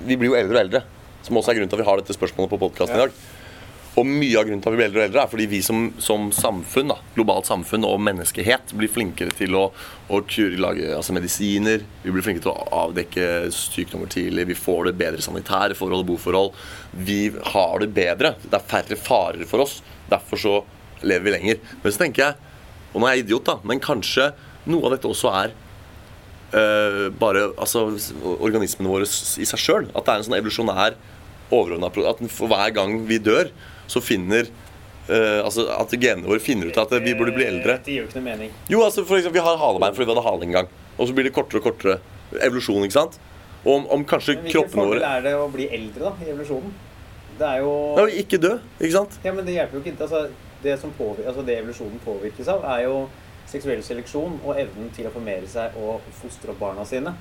[0.07, 0.83] Vi blir jo eldre og eldre,
[1.23, 3.13] som også er grunnen til at vi har dette spørsmålet på podkasten i dag.
[3.99, 5.89] Og mye av grunnen til at vi blir eldre og eldre, er fordi vi som,
[6.03, 9.65] som samfunn, da, globalt samfunn og menneskehet, blir flinkere til å,
[10.15, 11.83] å kure, lage altså medisiner.
[12.05, 14.47] Vi blir flinkere til å avdekke sykdommer tidlig.
[14.53, 16.53] Vi får det bedre sanitære forhold og boforhold.
[17.09, 17.25] Vi
[17.55, 18.37] har det bedre.
[18.45, 19.81] Det er færre farer for oss.
[20.13, 20.53] Derfor så
[21.03, 21.65] lever vi lenger.
[21.83, 22.53] Men så tenker jeg,
[22.93, 24.29] og nå er jeg idiot, da, men kanskje
[24.69, 25.57] noe av dette også er
[26.55, 27.89] eh, bare altså,
[28.37, 29.91] organismene våre i seg sjøl.
[29.91, 31.01] At det er en sånn evolusjonær
[31.49, 33.51] overordna At for hver gang vi dør,
[33.89, 34.51] så finner
[35.09, 37.79] Uh, altså At genene våre finner ut at vi burde bli eldre.
[37.81, 38.51] Det gir jo ikke noe mening.
[38.69, 40.69] Jo, altså for eksempel, Vi har halebein fordi vi hadde hale en gang.
[40.99, 41.95] Og så blir det kortere og kortere
[42.45, 42.85] evolusjon.
[42.85, 43.17] ikke sant?
[43.65, 46.29] Og om, om kanskje Men hvilken kroppene fordel er det å bli eldre da, i
[46.35, 46.75] evolusjonen?
[47.39, 49.19] Det er jo Ja, Ikke dø, ikke sant?
[49.25, 49.97] Ja, men det hjelper jo ikke.
[50.03, 50.23] Altså,
[50.63, 53.09] det, som påvirker, altså, det evolusjonen påvirkes av, er jo
[53.49, 57.17] seksuell seleksjon og evnen til å formere seg og fostre opp barna sine.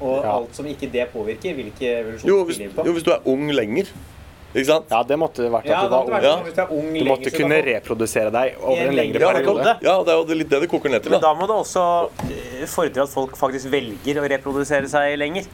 [0.00, 0.32] Og Ja.
[0.40, 2.84] alt som ikke det påvirker, vil ikke Jo evolusjonen hvis, inn på.
[2.88, 3.86] jo, hvis du er ung lenger.
[4.50, 4.86] Ikke sant?
[4.90, 6.24] Ja, det måtte vært at Ja, du var ung.
[6.24, 6.36] Ja.
[6.42, 9.74] sånn du ung Du måtte kunne kan reprodusere deg over en en lengre Ja, periode.
[9.86, 11.12] ja, det er jo litt det det koker ned til.
[11.14, 11.28] Men da.
[11.28, 11.84] da må det også
[12.26, 15.46] eh, fordre at folk faktisk velger å reprodusere seg lenger.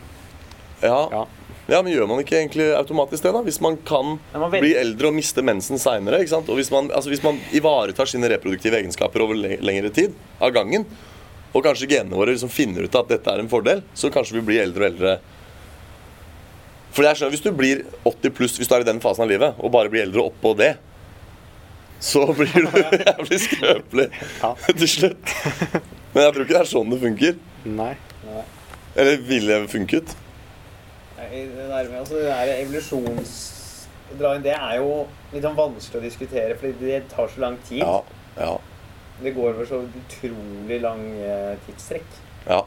[0.81, 1.09] Ja.
[1.13, 1.27] Ja.
[1.69, 3.43] ja, men gjør man ikke egentlig automatisk det, da?
[3.45, 6.23] Hvis man kan man bli eldre og miste mensen seinere.
[6.41, 10.89] Og hvis man, altså hvis man ivaretar sine reproduktive egenskaper over lengre tid av gangen,
[11.53, 14.45] og kanskje genene våre liksom finner ut at dette er en fordel, så kanskje vi
[14.45, 15.19] blir eldre og eldre.
[16.97, 19.29] For jeg skjønner, Hvis du blir 80 pluss hvis du er i den fasen av
[19.31, 20.75] livet, og bare blir eldre oppå det,
[22.01, 22.79] så blir du
[23.09, 24.07] jævlig skrøpelig
[24.43, 24.53] Ja.
[24.71, 25.35] til slutt.
[26.15, 27.37] Men jeg tror ikke det er sånn det funker.
[27.69, 27.93] Nei.
[28.97, 30.15] Eller ville funket.
[31.19, 33.37] Nei, Det der med altså, det der evolusjons...
[34.17, 34.91] Det er jo
[35.33, 37.81] litt sånn vanskelig å diskutere, fordi det tar så lang tid.
[37.83, 37.97] Ja,
[38.39, 38.53] ja,
[39.25, 42.09] Det går over så utrolig lang eh, tidstrekk.
[42.49, 42.63] ja.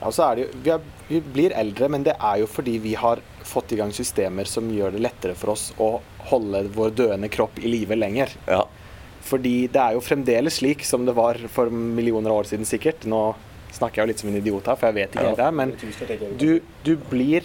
[0.00, 2.76] Ja, så er det jo, vi, er, vi blir eldre, men det er jo fordi
[2.84, 3.18] vi har
[3.48, 7.58] fått i gang systemer som gjør det lettere for oss å holde vår døende kropp
[7.62, 8.34] i live lenger.
[8.46, 8.64] ja.
[9.28, 13.02] Fordi det er jo fremdeles slik som det var for millioner av år siden sikkert.
[13.10, 13.34] Nå
[13.76, 15.32] snakker jeg jo litt som en idiot her, for jeg vet ikke Ja.
[15.34, 17.44] helt det, men du, du blir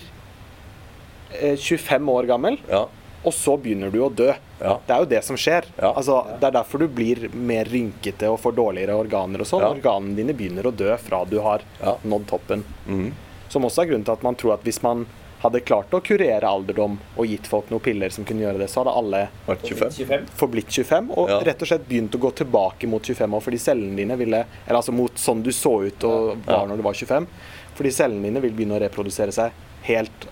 [1.41, 2.85] eh, 25 år gammel, ja.
[3.23, 4.33] Og så begynner du å dø.
[4.59, 4.77] Ja.
[4.87, 5.63] Det er jo det som skjer.
[5.79, 5.93] Ja.
[5.93, 9.61] Altså, det er derfor du blir mer rynkete og får dårligere organer og sånn.
[9.61, 9.71] Ja.
[9.73, 11.95] Organene dine begynner å dø fra du har Ja.
[12.03, 12.63] nådd toppen.
[12.87, 13.11] Mm.
[13.49, 15.05] Som også er grunnen til at man tror at hvis man
[15.43, 18.79] hadde klart å kurere alderdom og gitt folk noen piller som kunne gjøre det, så
[18.83, 19.89] hadde alle 25?
[19.91, 20.27] 25.
[20.39, 21.39] forblitt 25 og Ja.
[21.43, 24.79] rett og slett begynt å gå tilbake mot 25 år, fordi cellene dine ville Eller
[24.79, 26.65] altså mot sånn du så ut og var Ja.
[26.65, 27.27] når du var 25.
[27.75, 29.51] Fordi cellene dine vil begynne å reprodusere seg
[29.83, 30.27] helt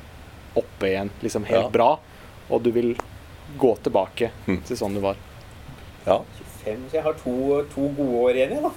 [0.56, 1.70] oppe igjen, liksom helt Ja.
[1.70, 2.00] bra,
[2.52, 2.94] og du vil
[3.60, 4.62] gå tilbake Mm.
[4.68, 5.16] til sånn du var.
[6.06, 6.22] Ja.
[6.64, 7.34] 25, så jeg har to,
[7.74, 8.72] to gode år igjen, jeg, da.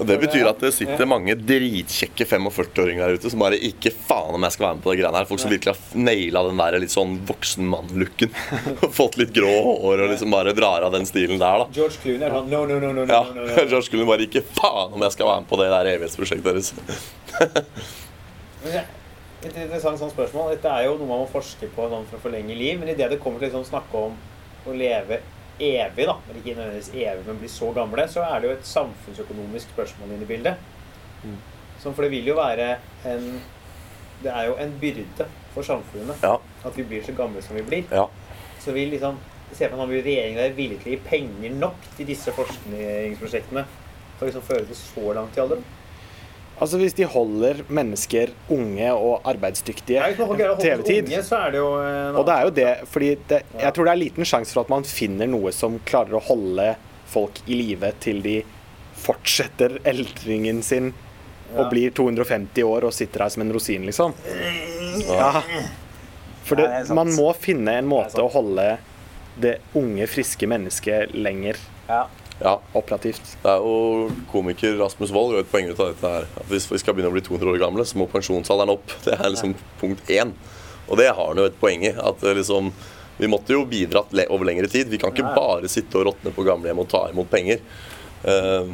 [0.00, 4.34] Og Det betyr at det sitter mange dritkjekke 45-åringer der ute som bare ikke faen
[4.34, 5.28] om jeg skal være med på det greiene her.
[5.28, 8.32] Folk som virkelig har naila den der litt sånn voksen mann-looken.
[8.98, 11.68] Fått litt grå hår og liksom bare drar av den stilen der, da.
[11.76, 13.66] George Clooney er sånn no, no, no, no, no, Ja, no, no.
[13.70, 16.74] George Clooney bare ikke faen om jeg skal være med på det der evighetsprosjektet deres.
[19.42, 20.52] Et interessant sånn spørsmål.
[20.54, 22.76] Dette er jo noe man må forske på sånn for å forlenge liv.
[22.78, 24.14] Men idet det kommer til å liksom snakke om
[24.70, 25.18] å leve
[25.62, 28.68] evig, da, eller ikke nødvendigvis evig, men bli så gamle, så er det jo et
[28.70, 30.62] samfunnsøkonomisk spørsmål inne i bildet.
[31.22, 31.36] Mm.
[31.82, 32.76] Sånn, for det vil jo være
[33.10, 33.26] en
[34.22, 37.62] Det er jo en byrde for samfunnet Ja, at vi blir så gamle som vi
[37.66, 37.84] blir.
[37.90, 38.04] ja.
[38.62, 39.18] Så vi liksom
[39.52, 43.64] Se på om regjeringen er villig til å gi penger nok til disse forskningsprosjektene
[44.16, 45.66] for å liksom føre det så langt i alderdom.
[46.60, 50.86] Altså Hvis de holder mennesker unge og arbeidsdyktige Ja, hvis man kan gjøre til evig
[50.86, 53.88] tid unge, så det jo en Og det er jo det, fordi det, jeg tror
[53.88, 56.74] det er liten sjanse for at man finner noe som klarer å holde
[57.12, 58.36] folk i live til de
[59.02, 60.92] fortsetter eldringen sin
[61.52, 64.14] og blir 250 år og sitter her som en rosin, liksom.
[65.04, 65.42] Ja.
[66.46, 68.78] For det, man må finne en måte å holde
[69.42, 71.60] det unge, friske mennesket lenger.
[71.90, 72.06] Ja.
[72.42, 72.54] Ja.
[72.78, 73.36] operativt.
[73.42, 76.26] Det er jo komiker Rasmus Wold gjør et poeng ut av dette her.
[76.40, 78.96] At hvis vi skal begynne å bli 200 år gamle, så må pensjonsalderen opp.
[79.06, 80.34] Det er liksom punkt én.
[80.88, 81.94] Og det har han jo et poeng i.
[81.94, 82.72] At liksom
[83.20, 84.88] Vi måtte jo bidratt over lengre tid.
[84.88, 85.34] Vi kan ikke Ja.
[85.36, 87.60] bare sitte og råtne på gamlehjem og ta imot penger.
[88.24, 88.72] Uh,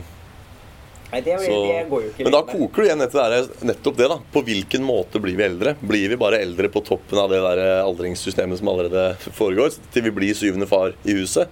[1.10, 3.66] Nei, det, så, det går jo ikke men da koker du igjen etter det der,
[3.70, 4.08] nettopp det.
[4.12, 5.74] da På hvilken måte blir vi eldre?
[5.80, 10.14] Blir vi bare eldre på toppen av det der aldringssystemet som allerede foregår, til vi
[10.20, 11.48] blir syvende far i huset?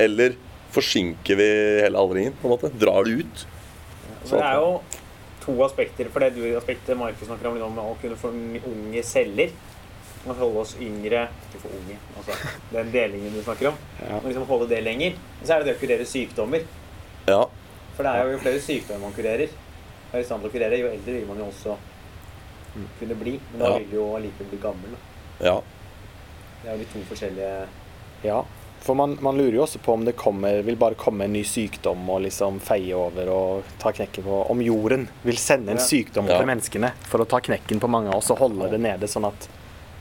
[0.00, 0.34] Eller
[0.74, 1.46] forsinker vi
[1.84, 2.34] hele aldringen?
[2.40, 2.70] på en måte?
[2.78, 3.46] Drar det ut?
[4.24, 4.80] Så det er jo
[5.44, 6.08] to aspekter.
[6.12, 9.52] For det du aspektet Markus snakker om, om å kunne få unge celler.
[10.24, 12.32] Å holde oss yngre Ikke for unge, altså
[12.72, 13.74] den delingen du snakker om.
[14.00, 14.16] Ja.
[14.22, 15.18] Og liksom holde det lenger.
[15.42, 16.64] Og så er det det å kurere sykdommer.
[17.28, 17.42] Ja.
[17.94, 19.52] For det er jo jo flere sykdommer man kurerer.
[20.14, 21.76] Er i stand til å kurere, Jo eldre vil man jo også
[22.98, 23.36] kunne bli.
[23.52, 23.78] Men da Ja.
[23.78, 24.96] vil du jo allikevel bli gammel.
[24.96, 25.44] Da.
[25.50, 25.56] ja.
[26.62, 27.66] Det er jo de to forskjellige
[28.24, 28.38] Ja,
[28.84, 31.40] for man, man lurer jo også på om det kommer, vil bare komme en ny
[31.48, 36.28] sykdom og liksom feie over og ta knekken på Om jorden vil sende en sykdom
[36.28, 36.36] Ja.
[36.36, 39.24] til menneskene for å ta knekken på mange av oss og holde det nede, sånn
[39.30, 39.48] at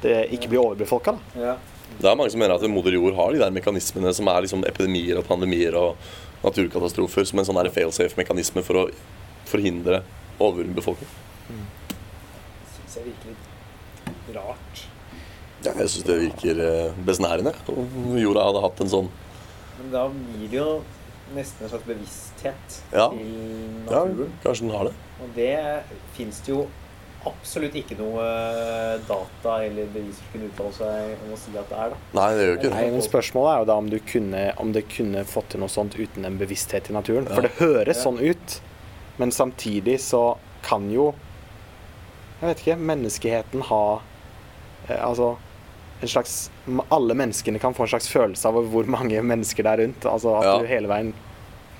[0.03, 1.15] det ikke blir overbefolka.
[1.39, 1.55] Ja.
[1.95, 4.65] Det er mange som mener at moder jord har de der mekanismene som er liksom
[4.67, 5.95] epidemier og pandemier og
[6.43, 8.85] naturkatastrofer som en sånn failsafe-mekanisme for å
[9.47, 10.01] forhindre
[10.43, 11.07] overbefolkning.
[12.73, 14.62] Syns jeg virker litt rart.
[15.63, 17.53] Ja, jeg syns det virker eh, besnærende.
[17.71, 19.09] Om jorda hadde hatt en sånn
[19.79, 20.69] Men da blir det jo
[21.33, 23.07] nesten en slags bevissthet Ja.
[23.09, 24.01] til Ja,
[24.43, 24.93] kanskje den har det.
[25.23, 25.53] Og det
[26.17, 26.65] fins det jo
[27.25, 28.19] absolutt ikke noe
[29.07, 31.93] data eller bevis for å kunne uttale seg om å si at det er.
[31.93, 31.99] da.
[32.19, 32.91] Nei, det gjør jo ikke Nei, det.
[32.97, 35.95] men Spørsmålet er jo da om, du kunne, om det kunne fått til noe sånt
[35.95, 37.29] uten en bevissthet i naturen.
[37.29, 37.35] Ja.
[37.37, 38.03] For det høres Ja.
[38.03, 38.57] sånn ut,
[39.17, 40.35] men samtidig så
[40.67, 41.13] kan jo
[42.41, 44.01] Jeg vet ikke Menneskeheten ha
[44.89, 45.37] eh, Altså
[46.03, 46.35] en slags
[46.93, 50.05] Alle menneskene kan få en slags følelse av hvor mange mennesker det er rundt.
[50.09, 50.57] Altså at Ja.
[50.59, 51.13] du hele veien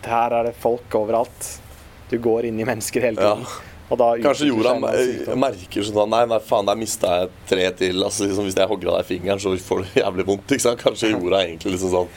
[0.03, 1.59] Her er det folk overalt.
[2.09, 3.35] Du går inn i mennesker hele Ja.
[3.35, 3.47] tiden.
[3.91, 4.73] Og da Kanskje jorda
[5.35, 8.03] merker sånn Nei, nei, faen, der mista jeg tre til.
[8.03, 10.47] Altså, liksom, hvis jeg hogger av deg fingeren, så får du jævlig vondt.
[10.81, 12.09] Kanskje jorda egentlig liksom sånn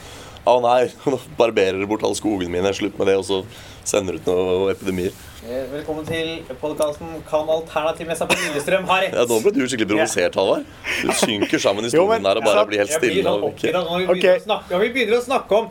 [0.47, 2.71] Å nei, nå barberer dere bort alle skogene mine.
[2.75, 3.17] Slutt med det.
[3.19, 3.41] Og så
[3.87, 5.15] sender ut noen epidemier.
[5.47, 9.89] Eh, Velkommen til podkasten 'Kan alternativmessa på Lillestrøm ha rett?' Ja, Nå ble du skikkelig
[9.93, 10.65] provosert, Halvard.
[11.03, 13.29] Du synker sammen i stolen der og bare blir helt Jeg blir stille.
[13.31, 14.39] sånn oppgitt når vi okay.
[14.43, 15.69] snakke, når vi begynner å snakke om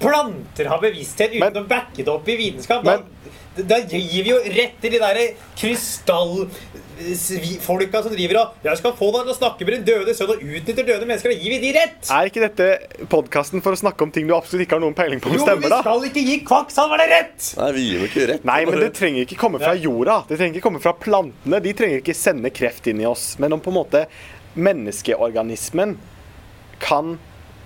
[0.00, 2.84] planter har bevissthet uten Men- å backe det opp i vitenskap.
[2.84, 2.98] Da,
[3.54, 5.18] da gir vi jo rett til de der
[5.58, 10.32] krystallfolka som driver og 'Jeg skal få deg til å snakke med din døde sønn'
[10.34, 11.28] og utnytter døde mennesker.
[11.30, 12.02] Da gir vi de rett!
[12.10, 15.20] Er ikke dette podkasten for å snakke om ting du absolutt ikke har noen peiling
[15.20, 17.54] på om Jo, men vi skal ikke gi Kvakksalverne rett!
[17.58, 18.44] Nei, vi gir jo ikke rett.
[18.44, 20.24] Nei, men det trenger ikke komme fra jorda.
[20.28, 21.60] Det trenger ikke komme fra plantene.
[21.62, 23.38] De trenger ikke sende kreft inn i oss.
[23.38, 24.06] Men om på en måte
[24.54, 25.98] menneskeorganismen
[26.82, 27.18] kan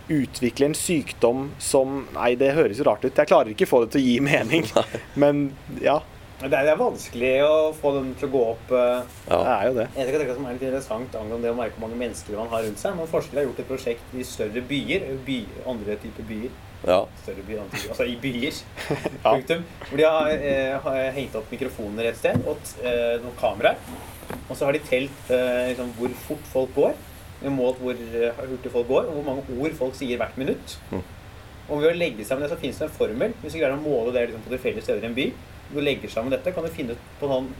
[0.08, 3.14] utvikle en sykdom som Nei, det høres jo rart ut.
[3.16, 4.64] Jeg klarer ikke få det til å gi mening.
[5.22, 5.48] Men
[5.82, 5.98] ja,
[6.38, 9.38] Det er, det er vanskelig å få dem til å gå opp Ja.
[9.42, 9.86] det er jo det.
[9.98, 12.62] En ting som er litt interessant angående det å merke hvor mange mennesker man har
[12.66, 12.94] rundt seg.
[12.94, 15.38] Noen forskere har gjort et prosjekt i større byer, by,
[15.74, 16.52] andre typer byer.
[16.86, 17.00] ja.
[17.24, 18.62] Større byer, andre typer, altså i byer.
[19.24, 19.32] Ja.
[19.34, 19.64] Punktum.
[19.88, 23.80] Hvor de har, eh, har hengt opp mikrofoner et sted og eh, noen kameraer.
[24.48, 26.94] Og så har de telt eh, liksom, hvor fort folk går.
[27.54, 30.74] Målt hvor eh, hurtig folk går, og hvor mange ord folk sier hvert minutt.
[30.90, 31.04] Mm.
[31.68, 33.34] Og ved å legge sammen det, så finnes det en formel.
[33.42, 35.26] Hvis du greier å måle det liksom, på tilfeldige steder i en by,
[35.68, 37.50] du legger sammen dette, kan du finne ut på sånn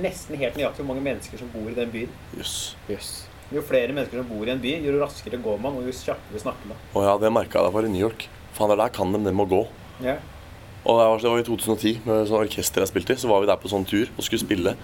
[0.00, 2.12] nesten helt nøyaktig hvor mange mennesker som bor i den byen.
[2.38, 2.54] Yes.
[2.88, 3.10] Yes.
[3.50, 6.42] Jo flere mennesker som bor i en by, jo raskere går man, og jo kjappere
[6.42, 6.84] snakker man.
[6.94, 8.28] Å ja, det merka jeg da jeg var i New York.
[8.54, 9.64] Faen, det der kan de, de må å gå.
[10.04, 10.22] Yeah.
[10.84, 13.20] Og det var, det var i 2010, med sånn orkester jeg spilte i.
[13.20, 14.76] Så var vi der på sånn tur og skulle spille.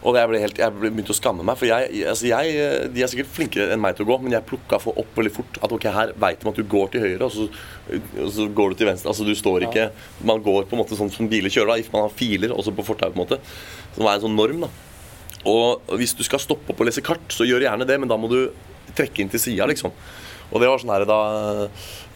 [0.00, 3.10] Og jeg ble helt, jeg begynte å skamme meg, for jeg, altså jeg, de er
[3.12, 5.74] sikkert flinkere enn meg til å gå, men jeg plukka for opp veldig fort at
[5.76, 7.48] ok, her veit de at du går til høyre, og så,
[8.24, 9.12] og så går du til venstre.
[9.12, 9.90] Altså du står ikke
[10.24, 11.92] Man går på en måte sånn som biler kjører, da.
[11.92, 13.40] Man har filer også på fortauet, på en måte.
[13.96, 14.72] Som er en sånn norm, da.
[15.50, 18.16] Og hvis du skal stoppe opp og lese kart, så gjør gjerne det, men da
[18.20, 18.40] må du
[18.96, 19.92] trekke inn til sida, liksom.
[20.50, 21.20] Og det var sånn her, da,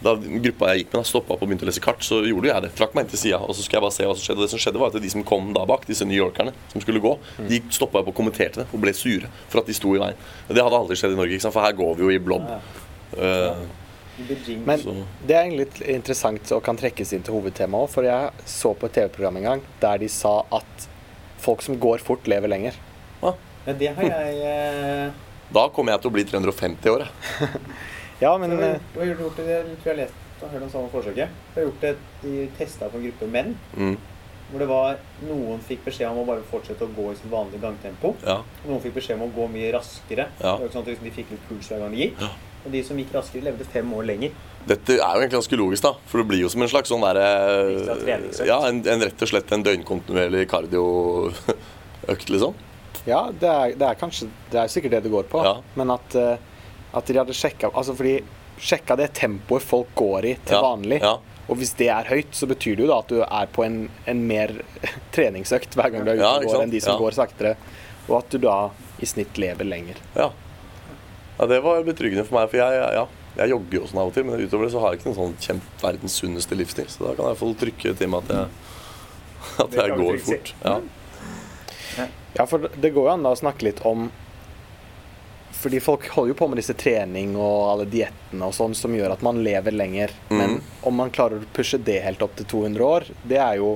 [0.05, 2.49] da gruppa jeg gikk med, da stoppa opp og begynte å lese kart, så gjorde
[2.51, 2.71] jeg det.
[2.77, 4.39] Trakk meg inn til sida, og så skulle jeg bare se hva som skjedde.
[4.41, 7.01] Og det som skjedde, var at de som kom da bak, disse newyorkerne som skulle
[7.03, 7.15] gå,
[7.49, 10.19] de stoppa opp og kommenterte det og ble sure for at de sto i veien.
[10.51, 11.57] Det hadde aldri skjedd i Norge, ikke sant?
[11.57, 12.45] for her går vi jo i blob.
[12.49, 12.61] Ja.
[13.17, 13.65] Eh,
[14.63, 14.79] Men
[15.27, 18.71] det er egentlig litt interessant og kan trekkes inn til hovedtemaet òg, for jeg så
[18.77, 20.87] på et TV-program en gang der de sa at
[21.43, 22.77] folk som går fort, lever lenger.
[23.21, 23.33] Ja,
[23.73, 25.21] det har jeg eh,
[25.53, 27.59] da kommer jeg til å bli 350 år, jeg.
[28.21, 30.13] Ja, men Vi, eh, du har gjort det, jeg tror jeg har lest
[30.43, 31.29] og hørt om samme forsøket.
[31.53, 33.97] Du har gjort det, De testa på en gruppe menn Mm,
[34.51, 37.61] hvor det var noen fikk beskjed om å bare fortsette å gå i sitt vanlige
[37.63, 38.15] gangtempo.
[38.25, 38.37] ja.
[38.63, 40.27] Og noen fikk beskjed om å gå mye raskere.
[40.39, 40.55] Ja.
[40.55, 42.19] Det var ikke sånn at liksom, de fikk litt puls hver gang de gikk.
[42.21, 42.29] Ja.
[42.65, 44.31] Og de som gikk raskere, levde fem år lenger.
[44.65, 45.91] Dette er jo egentlig ganske logisk, da.
[46.09, 47.25] For det blir jo som en slags sånn derre.
[48.45, 52.55] Ja, en, en rett og slett en døgnkontinuerlig kardioøkt, liksom.
[53.05, 55.43] ja, det er, det er kanskje Det er sikkert det det går på.
[55.45, 55.55] Ja.
[55.77, 56.37] Men at, eh,
[56.95, 58.17] at de hadde sjekka Altså fordi
[58.61, 61.01] sjekka det tempoet folk går i til Ja, vanlig.
[61.03, 61.17] ja.
[61.49, 63.75] Og hvis det er høyt, så betyr det jo da at du er på en,
[64.09, 64.53] en mer
[65.15, 66.99] treningsøkt hver gang du er ute Ja, og går enn de som Ja.
[67.03, 67.51] går saktere.
[68.07, 68.55] Og at du da
[69.01, 69.99] i snitt lever lenger.
[70.15, 70.29] Ja.
[71.39, 73.05] ja, det var betryggende for meg, for jeg, ja,
[73.37, 75.19] jeg jogger jo sånn av og til, men utover det så har jeg ikke noen
[75.19, 78.47] sånn kjempe verdens sunneste livsstil, så da kan jeg få trykke til meg at jeg,
[79.65, 80.53] at jeg går fort.
[80.63, 80.77] Ja.
[82.35, 84.09] Ja, for det går jo an da å snakke litt om
[85.65, 89.15] Fordi folk holder jo på med disse trening og alle diettene og sånn som gjør
[89.15, 90.11] at man lever lenger.
[90.29, 93.71] Men om man klarer å pushe det helt opp til 200 år, det er jo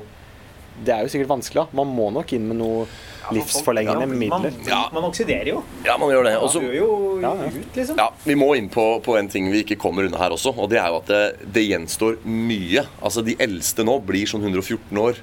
[0.85, 1.63] det er jo sikkert vanskelig.
[1.63, 1.77] da.
[1.81, 2.85] Man må nok inn med noe
[3.33, 4.53] livsforlengende ja, midler.
[4.67, 4.83] Ja.
[4.93, 5.63] Man, man oksiderer jo.
[5.87, 6.35] ja, man gjør det.
[6.37, 6.91] Også, man jo
[7.23, 7.49] Ja, ja.
[7.49, 7.97] ut, liksom.
[7.99, 10.53] Ja, Vi må inn på, på en ting vi ikke kommer unna her også.
[10.53, 11.23] Og det er jo at det,
[11.57, 12.85] det gjenstår mye.
[13.01, 15.19] Altså De eldste nå blir sånn 114 år.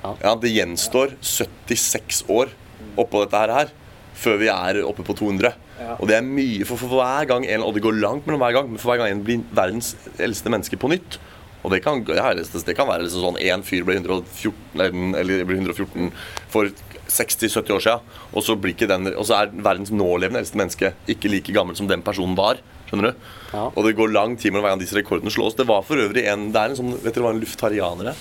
[0.00, 0.32] Ja.
[0.40, 2.56] Det gjenstår 76 år
[2.96, 3.76] oppå dette her
[4.16, 5.52] før vi er oppe på 200.
[5.76, 5.94] Ja.
[6.00, 8.54] Og det er mye, for, for hver gang en, Og det går langt mellom hver
[8.56, 11.18] gang, men for hver gang en blir verdens eldste menneske på nytt
[11.66, 15.56] og det kan, det, kan være liksom sånn én fyr ble 114, eller, eller ble
[15.58, 16.12] 114
[16.52, 16.70] for
[17.10, 20.92] 60-70 år siden, og så, blir ikke den, og så er verdens nålevende eldste menneske
[21.10, 22.62] ikke like gammel som den personen var.
[22.86, 23.26] Skjønner du?
[23.50, 23.64] Ja.
[23.72, 25.58] Og det går lang tid mellom hver gang disse rekordene slås.
[25.58, 28.20] Det var for øvrig en Det er en sånn Vet dere hva en luftarianer er?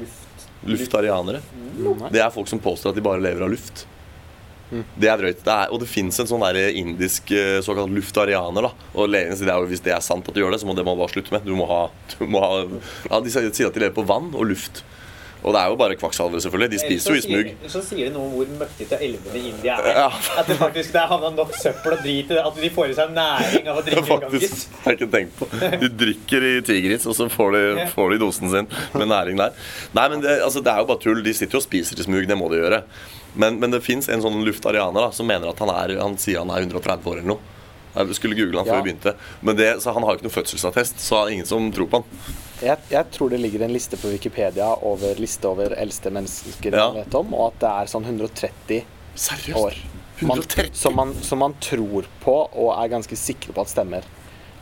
[0.00, 0.46] Luft.
[0.66, 1.44] Luftarianere.
[2.10, 3.84] Det er folk som påstår at de bare lever av luft.
[4.96, 5.44] Det er drøyt.
[5.44, 8.68] Det er, og det fins en sånn der indisk eh, såkalt luftarianer.
[8.68, 10.76] da Og legene sier er Hvis det er sant at du gjør det, så må
[10.78, 11.46] det man bare slutte med.
[11.46, 14.50] Du må ha, du må ha ja, De sier at de lever på vann og
[14.50, 14.84] luft.
[15.44, 16.70] Og det er jo bare kvakksalvere, selvfølgelig.
[16.72, 17.48] De spiser jo i smug.
[17.68, 19.98] Så sier det noe om hvor møkkete elvene i India er.
[19.98, 20.06] Ja.
[20.40, 22.40] At det faktisk det er havna nok søppel og drit i det.
[22.40, 24.62] At de får i seg næring av å drikke Faktisk.
[24.86, 25.48] Har jeg ikke tenkt på.
[25.82, 29.52] De drikker i tigris, og så får de, får de dosen sin med næring der.
[29.98, 31.20] Nei, men det, altså, det er jo bare tull.
[31.26, 32.24] De sitter jo og spiser i smug.
[32.30, 32.80] Det må de gjøre.
[33.34, 36.38] Men, men det fins en sånn luftarianer da, som mener at han er Han sier
[36.44, 37.50] han er 130 år eller noe.
[37.94, 38.82] Jeg skulle google han før Ja.
[38.82, 39.12] vi begynte.
[39.46, 42.32] Men det, så Han har jo ikke noen fødselsattest, så ingen som tror på han.
[42.62, 46.88] Jeg, jeg tror det ligger en liste på Wikipedia over liste over eldste mennesker Ja.
[46.90, 48.82] man vet om, og at det er sånn 130
[49.14, 49.58] Seriøst?
[49.58, 49.74] år.
[50.22, 50.74] Man, 130?
[50.78, 54.02] som, man, som man tror på og er ganske sikre på at stemmer.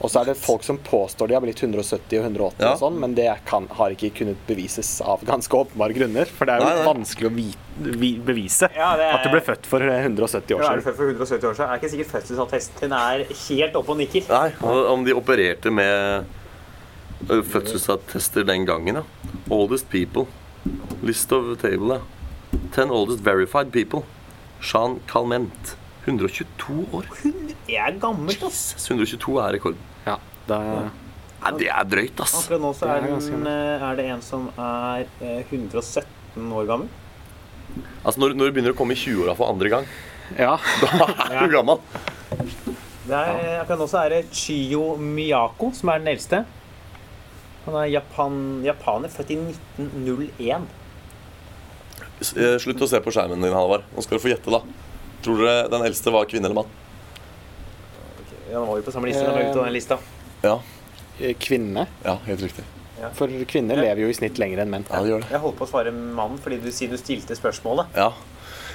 [0.02, 2.72] Og så er det folk som påstår de har blitt 170 og 180, Ja.
[2.72, 6.26] og sånn, men det kan, har ikke kunnet bevises av ganske åpenbare grunner.
[6.26, 6.86] For det er jo Nei, nei.
[6.94, 7.58] vanskelig å vite,
[8.02, 10.96] vi, bevise Ja, er- at du ble født for 170 år Ja, er du født
[10.96, 14.28] for 170 år siden, er ikke sikkert fødselsattesten er helt oppe og nikker.
[14.28, 16.26] Nei, om de opererte med
[17.28, 19.02] fødselsattester den gangen, ja.
[19.50, 20.26] Oldest people.
[21.02, 22.58] List of table, ja.
[22.74, 24.02] Ten oldest verified people.
[24.60, 25.76] Jean Calment.
[26.06, 27.08] 122 år.
[27.68, 28.62] Det er gammelt, ass.
[28.88, 29.82] 122 er rekorden.
[30.06, 30.58] Ja, da,
[31.42, 32.36] Nei, det er drøyt, ass.
[32.44, 36.52] Akkurat nå så Det er er, ganske eh, er det en som er eh, 117
[36.58, 36.90] år gammel.
[38.04, 39.86] Altså, når, når du begynner å komme i 20-åra for andre gang,
[40.38, 40.56] ja.
[40.82, 41.80] da er du gammel.
[43.02, 46.44] Det er, akkurat nå så er det Chiyo Miyako som er den eldste.
[47.66, 50.70] Han er Japan, japaner, født i 1901.
[52.22, 53.86] Eh, Slutt å se på skjermen din, Halvard.
[53.94, 54.62] Nå skal du få gjette, da.
[55.22, 56.70] Tror dere den eldste var kvinne eller mann?
[58.50, 59.24] Ja, Han var jo på samme liste.
[59.24, 59.98] Han var ute av den lista.
[60.42, 60.60] Ja,
[61.20, 61.86] Eh, Kvinne.
[62.02, 62.64] ja helt riktig.
[63.14, 64.84] For kvinner lever jo i snitt lenger enn menn.
[64.88, 65.28] Ja, det gjør det.
[65.30, 67.86] Jeg holdt på å svare mann fordi du sier du stilte spørsmålet.
[67.98, 68.12] Ja.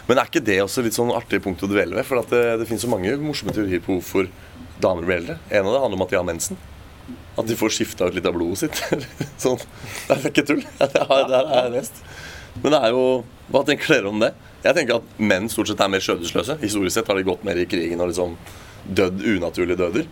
[0.07, 2.05] Men er ikke det også litt sånn artig punkt å dvele ved?
[2.05, 4.29] For at det, det finnes så mange morsomme teorier på hvorfor
[4.83, 5.37] damer blir eldre.
[5.49, 6.59] En av det handler om at de har mensen.
[7.37, 8.83] At de får skifta ut litt av blodet sitt.
[9.43, 9.57] sånn.
[10.07, 10.61] Det er ikke tull.
[10.79, 12.03] Det har, det har jeg lest.
[12.61, 13.03] Men det er jo
[13.51, 14.33] Hva tenker dere om det?
[14.63, 16.57] Jeg tenker at menn stort sett er mer skjødesløse.
[16.61, 18.35] Historisk sett har de gått mer i krigen og liksom
[18.87, 20.07] dødd unaturlige døder.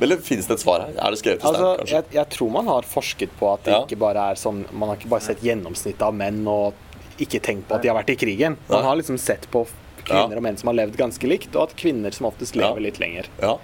[0.00, 0.92] Eller finnes det et svar her?
[1.00, 1.94] Er det skrevet i stein, Altså, kanskje?
[1.96, 3.82] jeg, jeg tror man har forsket på at det Ja.
[3.86, 6.74] ikke bare er sånn Man har ikke bare sett gjennomsnittet av menn og
[7.18, 8.58] ikke tenkt på at de har vært i krigen.
[8.68, 9.66] Man har liksom sett på
[10.04, 10.36] kvinner Ja.
[10.36, 12.68] og menn som har levd ganske likt, og at kvinner som oftest Ja.
[12.68, 13.24] lever litt lenger.
[13.40, 13.56] Ja.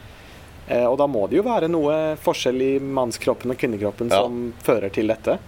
[0.69, 4.23] Eh, og da må det jo være noe forskjell i mannskroppen og kvinnekroppen Ja.
[4.23, 5.39] som fører til dette.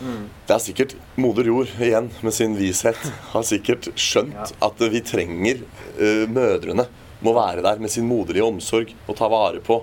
[0.00, 2.98] Det er sikkert Moder Jord igjen med sin vishet
[3.32, 5.60] har sikkert skjønt at vi trenger
[6.00, 6.86] uh, mødrene
[7.24, 9.78] må være der med sin moderlige omsorg og ta vare på.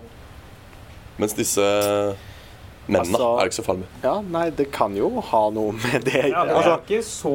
[1.17, 1.63] Mens disse
[2.91, 3.95] mennene Altså- er det ikke så farlig med.
[4.03, 7.33] Ja, nei, det kan jo ha noe med det Ja, det er altså, ikke så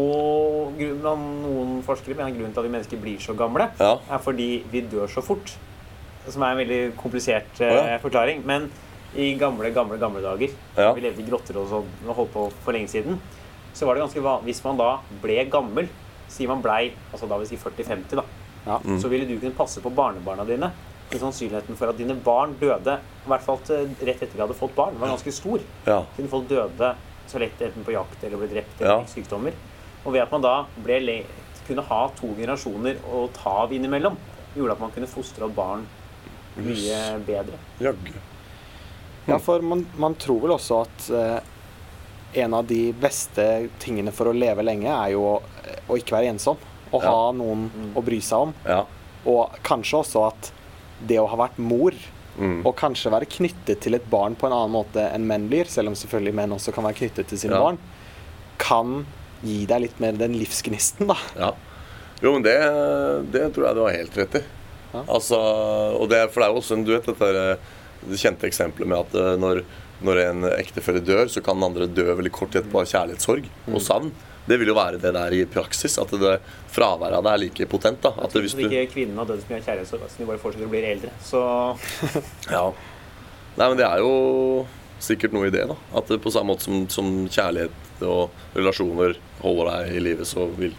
[0.78, 3.96] grunn- av Noen forskere men grunnen til at vi mennesker blir så gamle, Ja.
[4.10, 5.56] er fordi vi dør så fort.
[6.28, 7.98] Som er en veldig komplisert uh, ja.
[8.02, 8.44] forklaring.
[8.44, 8.70] Men
[9.16, 10.92] i gamle, gamle gamle dager, Ja.
[10.92, 13.18] vi levde i grotter og sånn og holdt på for lenge siden,
[13.74, 15.88] så var det ganske vanlig Hvis man da ble gammel,
[16.28, 18.24] sier man blei altså da vil si 40-50, da,
[18.66, 18.78] ja.
[18.84, 18.98] Mm.
[19.00, 20.72] så ville du kunne passe på barnebarna dine.
[21.08, 23.58] Men sannsynligheten for at dine barn døde, i hvert fall
[24.02, 25.60] rett etter de hadde fått barn, var ganske stor.
[25.86, 26.02] Ja.
[26.16, 26.94] Kunne folk døde
[27.28, 28.96] så lett enten på jakt eller ble drept Ja.
[28.96, 29.52] eller fikk sykdommer.
[30.04, 31.24] Og ved at man da ble le
[31.68, 34.16] kunne ha to generasjoner å ta av innimellom,
[34.56, 35.86] gjorde at man kunne fostre opp barn
[36.56, 37.58] mye bedre.
[37.80, 38.12] Jaggu.
[39.26, 44.30] Ja, for man, man tror vel også at eh, en av de beste tingene for
[44.30, 45.36] å leve lenge, er jo å,
[45.88, 46.58] å ikke være ensom.
[46.92, 47.10] Å Ja.
[47.10, 47.64] ha noen
[47.98, 48.52] å bry seg om.
[48.64, 48.84] Ja.
[49.26, 50.52] Og kanskje også at
[51.06, 51.92] det å ha vært mor,
[52.36, 52.66] Mm.
[52.68, 55.88] og kanskje være knyttet til et barn på en annen måte enn menn blir, selv
[55.88, 57.62] om selvfølgelig menn også kan være knyttet til sine Ja.
[57.62, 57.78] barn,
[58.60, 59.06] kan
[59.42, 61.16] gi deg litt mer den livsgnisten, da.
[61.34, 61.48] Ja.
[62.20, 62.58] Jo, men det,
[63.32, 64.42] det tror jeg du har helt rett i.
[64.92, 65.02] Ja.
[65.16, 65.38] Altså,
[65.96, 67.56] og det, for det er jo også en, du vet dette der,
[68.10, 69.62] det kjente eksempelet med at eh, når,
[70.06, 73.50] når en ektefelle dør, så kan den andre dø veldig kort tid etterpå av kjærlighetssorg
[73.72, 74.14] og savn.
[74.46, 75.96] Det vil jo være det der i praksis.
[75.98, 76.36] At det
[76.70, 77.98] fraværet av det er like potent.
[78.04, 78.12] da.
[78.22, 80.68] At hvis du, ikke kvinnen har dødd så mye av kjærlighetssorg, altså, de bare fortsetter
[80.68, 81.14] å bli eldre.
[81.24, 81.42] Så
[82.56, 82.66] Ja.
[83.56, 84.12] Nei, men det er jo
[85.02, 85.76] sikkert noe i det, da.
[85.98, 90.46] At det på samme måte som, som kjærlighet og relasjoner holder deg i live, så
[90.58, 90.76] vil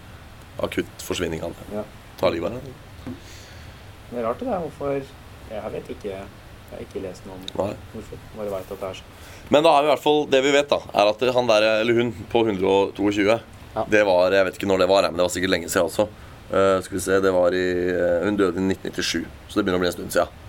[0.64, 1.84] akutt forsvinning av det ja.
[2.22, 3.16] ta livet av deg.
[4.08, 4.64] Det er rart det der.
[4.64, 5.02] Hvorfor
[5.48, 6.22] Jeg vet ikke.
[6.68, 8.24] Jeg har ikke lest noe om hvorfor.
[8.36, 9.12] Bare veit at det er sånn.
[9.56, 11.68] Men da er vi i hvert fall det vi vet, da, er at han der,
[11.82, 13.28] eller hun på 122
[13.78, 13.84] Ja.
[13.88, 16.08] Det var Jeg vet ikke når det var, men det var sikkert lenge siden også.
[16.48, 19.82] Uh, skal vi se, det var i eh, Hun døde i 1997, så det begynner
[19.82, 20.44] å bli en stund siden.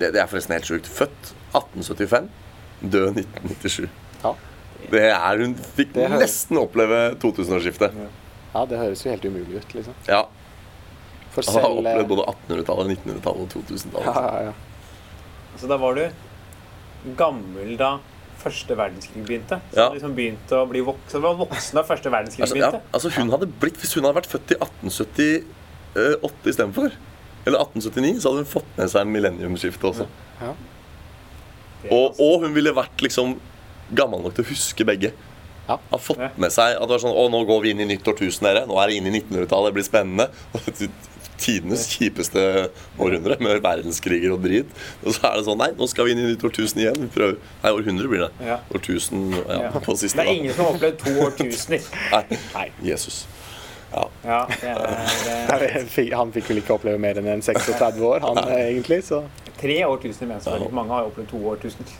[0.00, 0.88] Det, det er forresten helt sjukt.
[0.88, 2.30] Født 1875,
[2.80, 3.88] død 1997.
[4.24, 4.32] Ja.
[4.92, 7.96] Det er, hun fikk nesten oppleve 2000-årsskiftet.
[8.54, 9.96] ja, det høres jo helt umulig ut, liksom.
[10.08, 10.24] Ja.
[11.34, 14.06] For Han har eh, opplevd både 1800-tallet, 1900-tallet og 2000-tallet.
[14.08, 14.75] ja, ja, ja.
[15.60, 16.04] Så da var du
[17.16, 17.96] gammel da
[18.42, 19.60] første verdenskrig begynte?
[19.72, 19.88] Så Ja.
[19.94, 22.82] liksom begynte å bli voksen, var voksen da første verdenskrig Altså, ja, begynte?
[22.92, 26.90] altså hun hadde blitt, Hvis hun hadde vært født i 1878 istedenfor,
[27.46, 30.06] eller 1879, så hadde hun fått med seg millenniumsskiftet også.
[30.42, 30.54] ja.
[31.92, 33.36] Og, og hun ville vært liksom
[33.94, 35.12] gammel nok til å huske begge.
[35.68, 35.76] Ja.
[35.90, 38.06] Har fått med seg at det var sånn Å, nå går vi inn i nytt
[38.10, 38.64] årtusen, dere.
[38.66, 39.70] Nå er det inn i 1900-tallet.
[39.70, 40.26] Det blir spennende.
[41.38, 42.42] Tidenes kjipeste
[42.98, 44.70] århundre med verdenskriger og drit.
[45.04, 47.00] Og så er det sånn Nei, nå skal vi inn i nytt årtusen igjen.
[47.06, 47.36] Vi prøver.
[47.62, 48.30] Nei, århundre blir det.
[48.46, 48.58] Ja.
[48.74, 49.70] Årtusen ja, Ja.
[49.80, 50.36] på siste, Det er da.
[50.40, 51.88] ingen som har opplevd to årtusener.
[52.14, 52.38] Nei.
[52.54, 52.66] Nei.
[52.82, 53.26] Jesus.
[53.92, 54.02] Ja.
[54.26, 54.78] Ja, det er,
[55.62, 56.16] det er...
[56.18, 58.56] Han fikk vel ikke oppleve mer enn en 36 år, han Nei.
[58.66, 59.22] egentlig, så
[59.60, 61.94] tre årtusener, men så mange har jo opplevd to årtusener.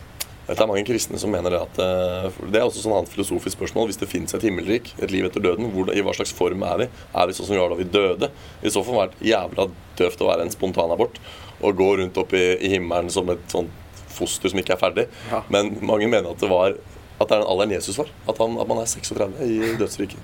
[0.47, 3.57] Det er mange kristne som mener det at eh, Det er også sånn annet filosofisk
[3.57, 3.89] spørsmål.
[3.91, 6.85] Hvis det fins et himmelrik, et liv etter døden, hvor, i hva slags form er
[6.85, 6.91] vi?
[7.11, 8.31] Er vi sånn som vi var da vi døde?
[8.63, 9.69] I så fall var det jævla
[9.99, 11.19] døvt å være en spontanabort
[11.65, 13.73] og gå rundt opp i, i himmelen som et sånt
[14.17, 15.09] foster som ikke er ferdig.
[15.33, 15.43] Ja.
[15.53, 16.77] Men mange mener at det var
[17.17, 18.11] at det er den alderen Jesus var.
[18.29, 20.21] At, han, at man er 36 i dødsriket.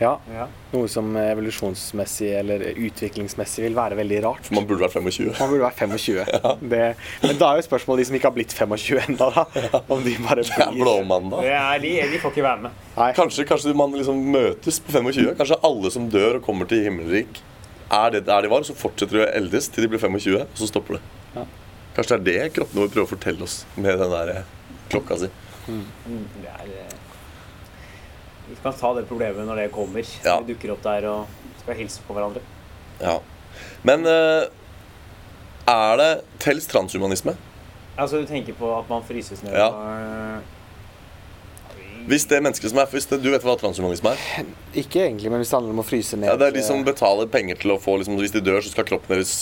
[0.00, 0.14] Ja.
[0.32, 0.46] Ja.
[0.72, 4.46] Noe som evolusjonsmessig eller utviklingsmessig vil være veldig rart.
[4.46, 5.34] For man burde vært 25.
[5.36, 6.20] Man burde være 25.
[6.72, 6.80] Det,
[7.26, 9.44] men da er jo spørsmålet de som ikke har blitt 25 ennå, da.
[9.92, 11.44] Om de bare Det er blir blåmandag.
[11.44, 12.80] Det er de, de får ikke være med.
[12.96, 13.10] Nei.
[13.20, 15.34] Kanskje, kanskje man liksom møtes på 25.
[15.42, 17.42] Kanskje alle som dør og kommer til himmelrik,
[17.90, 20.58] er det der de var, så fortsetter de å eldes til de blir 25, og
[20.62, 21.02] så stopper det.
[21.34, 21.44] Ja.
[21.96, 24.44] Kanskje det er det kroppen våre prøver å fortelle oss med den der
[24.92, 25.30] klokka si.
[25.68, 25.84] Mm,
[26.40, 26.89] Det er, eh,
[28.50, 30.06] vi kan ta det problemet når det kommer.
[30.24, 30.38] Ja.
[30.40, 32.42] Vi dukker opp der og skal hilse på hverandre.
[33.00, 33.18] Ja.
[33.86, 34.48] Men eh,
[35.70, 36.10] er det
[36.42, 37.36] Tels transhumanisme?
[38.00, 39.70] Altså, du tenker på at man fryses ned Ja.
[42.08, 44.46] Hvis det mennesket som er hvis det, Du vet hva transhumanisme er?
[44.80, 46.80] Ikke egentlig, men hvis det handler om å fryse ned Ja, det er de som
[46.86, 49.34] betaler penger til å få liksom, Hvis de dør, så skal kroppen deres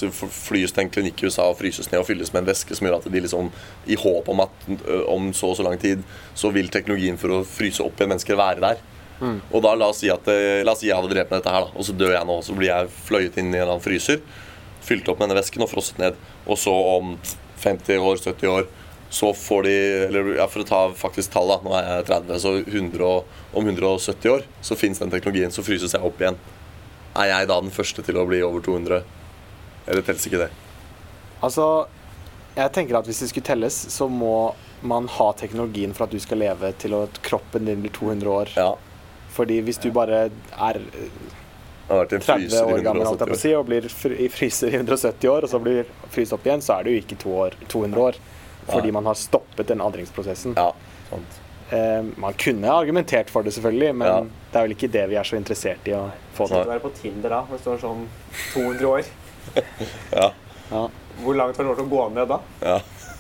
[0.49, 2.89] flyes til en klinikk i USA og fryses ned og fylles med en væske som
[2.89, 3.53] gjør at de liksom
[3.87, 4.69] I håp om at
[5.07, 6.03] om så og så lang tid
[6.39, 8.83] så vil teknologien for å fryse opp igjen mennesker være der.
[9.21, 11.67] Og da la oss si at eh, La oss si jeg hadde drept dette her,
[11.67, 12.39] da, og så dør jeg nå.
[12.47, 14.23] Så blir jeg fløyet inn i en eller annen fryser,
[14.85, 16.19] fylt opp med denne væsken og frosset ned.
[16.47, 17.17] Og så om
[17.65, 18.69] 50 år, 70 år
[19.11, 21.59] så får de Eller ja, for å ta faktisk tall, da.
[21.65, 23.13] Nå er jeg 30, så 100
[23.57, 26.37] om 170 år så fins den teknologien, så fryses jeg opp igjen.
[27.19, 29.01] Er jeg da den første til å bli over 200?
[29.89, 30.51] Eller telles ikke det?
[31.41, 31.89] Altså,
[32.59, 34.53] jeg tenker at hvis det skulle telles, så må
[34.87, 38.53] man ha teknologien for at du skal leve til at kroppen din blir 200 år.
[38.59, 38.75] Ja.
[39.39, 41.09] Fordi hvis du bare er eh,
[41.89, 43.41] Jeg har vært i en 30 år gammel holdt jeg 170 på å år.
[43.41, 43.87] si, og blir
[44.27, 47.17] i fryser i 170 år, og så blir fryst opp igjen, så er du ikke
[47.23, 48.19] to år, 200 år.
[48.69, 50.53] Fordi man har stoppet den aldringsprosessen.
[50.59, 50.73] Ja,
[51.09, 51.39] sant.
[51.73, 54.21] Eh, man kunne argumentert for det, selvfølgelig, men Ja.
[54.53, 56.71] det er vel ikke det vi er så interessert i å få Du til.
[56.77, 58.07] er på Tinder da, hvor det står sånn
[58.53, 59.05] 200 år.
[60.13, 60.31] Ja.
[60.71, 60.83] Ja.
[61.25, 62.41] Hvor langt har du vært å gå ned da?
[62.63, 62.79] ja.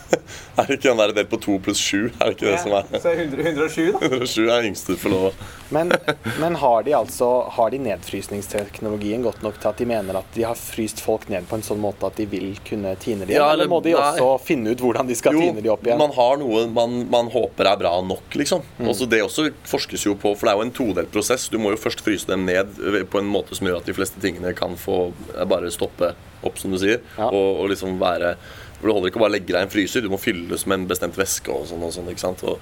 [0.59, 2.09] Er det ikke den der delt på to pluss sju?
[2.19, 4.01] Er det ikke det som er Så er 100, 107 da.
[4.09, 5.33] 107 er yngste du får lov å
[5.75, 5.93] Men,
[6.41, 10.45] men har de altså Har de nedfrysningsteknologien godt nok til at de mener at de
[10.47, 13.43] har fryst folk ned på en sånn måte at de vil kunne tine de igjen?
[13.43, 14.03] Ja, eller, eller- må de nei.
[14.03, 15.99] også finne ut hvordan de skal tine de opp igjen?
[16.01, 18.63] man har noe man, man håper er bra nok, liksom.
[18.79, 18.89] Mm.
[18.93, 21.49] Også det også forskes jo på, for det er jo en todelt prosess.
[21.53, 23.95] Du må jo først fryse dem ned eh, på en måte som gjør at de
[23.97, 26.13] fleste tingene kan få eh, bare stoppe
[26.47, 27.01] opp, som du sier.
[27.19, 27.29] Ja.
[27.31, 28.37] Og, og liksom være
[28.81, 30.81] For Det holder ikke å bare legge deg i en fryser, du må fylles med
[30.81, 31.83] en bestemt væske og sånn.
[31.83, 32.43] og sånn, ikke sant?
[32.45, 32.59] Og,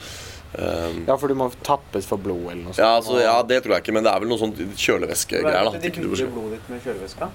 [0.58, 2.78] um, Ja, for du må tappes for blod eller noe sånt.
[2.78, 5.72] ja, altså, ja, det tror jeg ikke, men det er vel noe sånn kjølevæskegreier.
[5.80, 7.28] De fyller blodet ditt med kjølevæska.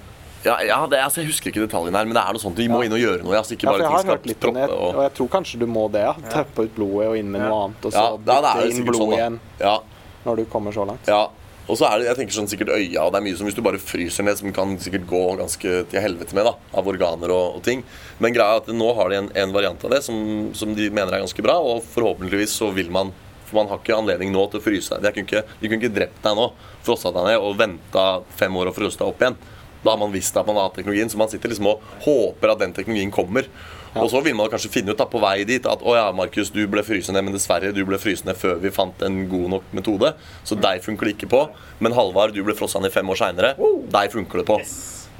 [0.44, 2.56] Ja, ja det, altså, Jeg husker ikke detaljene her, men det er noe sånt.
[2.58, 3.36] Vi må inn og gjøre noe.
[3.38, 5.28] Altså, ikke Ja, for bare jeg har hørt litt om det, og og jeg tror
[5.28, 6.14] kanskje du må det, ja.
[6.32, 7.48] Tappe ut blodet og inn med Ja.
[7.48, 9.78] noe annet, og så ja, ja, det bytte inn blod sånn, igjen Ja,
[10.26, 11.06] når du kommer så langt.
[11.06, 11.28] ja.
[11.70, 13.56] Og så er det jeg tenker sånn sikkert øya, og det er mye som hvis
[13.56, 17.30] du bare fryser ned, som kan sikkert gå ganske til helvete med, da, av organer
[17.30, 17.84] og, og ting.
[18.18, 20.16] Men greia er at nå har de en, en variant av det som,
[20.58, 23.14] som de mener er ganske bra, og forhåpentligvis så vil man
[23.46, 25.04] For man har ikke anledning nå til å fryse deg.
[25.04, 26.46] De kunne ikke, de drept deg nå,
[26.86, 28.04] frossa deg ned og venta
[28.38, 29.36] fem år og fryst deg opp igjen.
[29.82, 32.62] Da har man visst at man har teknologien, så man sitter liksom og håper at
[32.62, 33.46] den teknologien kommer.
[33.92, 36.48] Og så vil man kanskje finne ut da på vei dit at å ja, Markus,
[36.54, 40.14] du ble frysende, men dessverre, du ble frysende før vi fant en god nok metode.
[40.48, 41.42] Så deg funker det ikke på.
[41.84, 43.52] Men Halvard, du ble frossa ned fem år seinere.
[43.92, 44.58] Deg funker det på.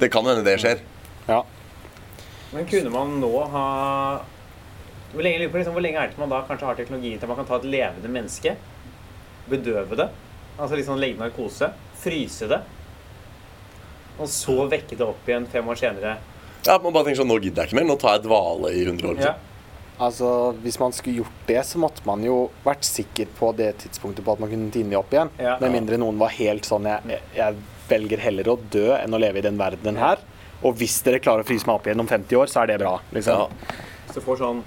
[0.01, 0.81] Det kan hende det skjer.
[1.29, 1.43] Ja.
[2.53, 3.67] Men kunne man nå ha
[5.13, 7.11] hvor lenge, lurer på liksom, hvor lenge er det til man da kanskje har teknologi
[7.21, 8.55] til man kan ta et levende menneske,
[9.51, 10.07] bedøve det,
[10.57, 11.69] altså liksom legge narkose,
[12.01, 12.63] fryse det,
[14.17, 16.15] og så vekke det opp igjen fem år senere?
[16.67, 17.89] Ja, Man bare tenker sånn, Nå gidder jeg ikke mer.
[17.91, 19.21] Nå tar jeg dvale i 100 år.
[19.23, 19.35] Ja.
[20.03, 20.29] Altså,
[20.63, 24.33] Hvis man skulle gjort det, så måtte man jo vært sikker på det tidspunktet på
[24.37, 25.31] at man kunne tine det opp igjen.
[25.39, 25.57] Ja.
[25.63, 29.39] Med mindre noen var helt sånn jeg, jeg- velger heller å dø enn å leve
[29.39, 30.19] i den verdenen her.
[30.63, 32.79] Og hvis dere klarer å fryse meg opp igjen om 50 år, så er det
[32.81, 33.01] bra.
[33.13, 33.43] liksom.
[33.43, 33.75] Ja.
[34.07, 34.63] Hvis du får sånn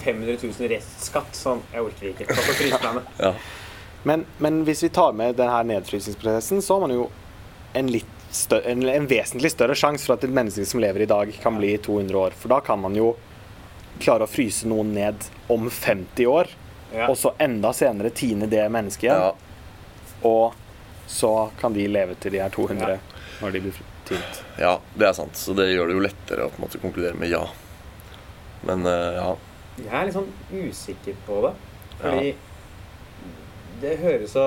[0.00, 2.26] 500 000 restskatt, sånn Jeg orker ikke.
[2.30, 3.02] Ta på fryseplanene.
[3.18, 3.32] Ja.
[4.08, 7.10] Men, men hvis vi tar med denne nedfrysingsprosessen, så har man jo
[7.74, 11.10] en, litt større, en, en vesentlig større sjanse for at et menneske som lever i
[11.10, 12.36] dag, kan bli 200 år.
[12.38, 13.12] For da kan man jo
[14.00, 16.52] klare å fryse noen ned om 50 år,
[16.90, 17.06] Ja.
[17.06, 19.20] og så enda senere tine det mennesket igjen.
[19.20, 20.26] Ja.
[20.26, 20.54] Og
[21.10, 22.98] så kan de leve til de er 200
[23.40, 23.78] når de blir
[24.08, 24.40] tint.
[24.58, 25.36] ja, det er sant.
[25.38, 27.44] Så det gjør det jo lettere å på en måte konkludere med ja.
[28.66, 29.28] Men uh, ja.
[29.80, 31.52] Jeg er litt sånn usikker på det.
[32.00, 32.34] Fordi
[33.80, 34.44] det høres så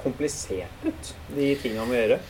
[0.00, 2.20] komplisert ut, de tingene vi må gjøre.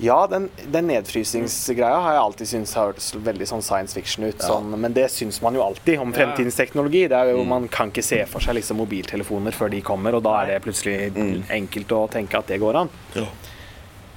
[0.00, 4.38] Ja, den, den nedfrysingsgreia har jeg alltid syntes har hørt veldig sånn science fiction ut.
[4.40, 4.46] Ja.
[4.54, 7.02] Sånn, men det syns man jo alltid om fremtidens teknologi.
[7.10, 7.48] Det er jo, Mm.
[7.52, 10.62] Man kan ikke se for seg liksom mobiltelefoner før de kommer, og da er det
[10.64, 11.42] plutselig Mm.
[11.50, 12.90] enkelt å tenke at det går an.
[13.14, 13.26] Ja.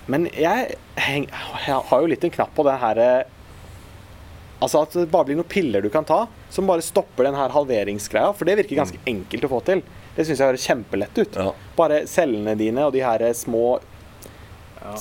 [0.07, 1.27] Men jeg, heng,
[1.67, 3.25] jeg har jo litt en knapp på den her
[4.63, 7.49] Altså at det bare blir noen piller du kan ta som bare stopper den her
[7.51, 8.33] halveringsgreia.
[8.33, 9.81] For det virker ganske enkelt å få til.
[10.15, 11.33] Det syns jeg høres kjempelett ut.
[11.35, 11.49] Mm.
[11.49, 11.51] Ja.
[11.75, 13.81] Bare cellene dine og de her små.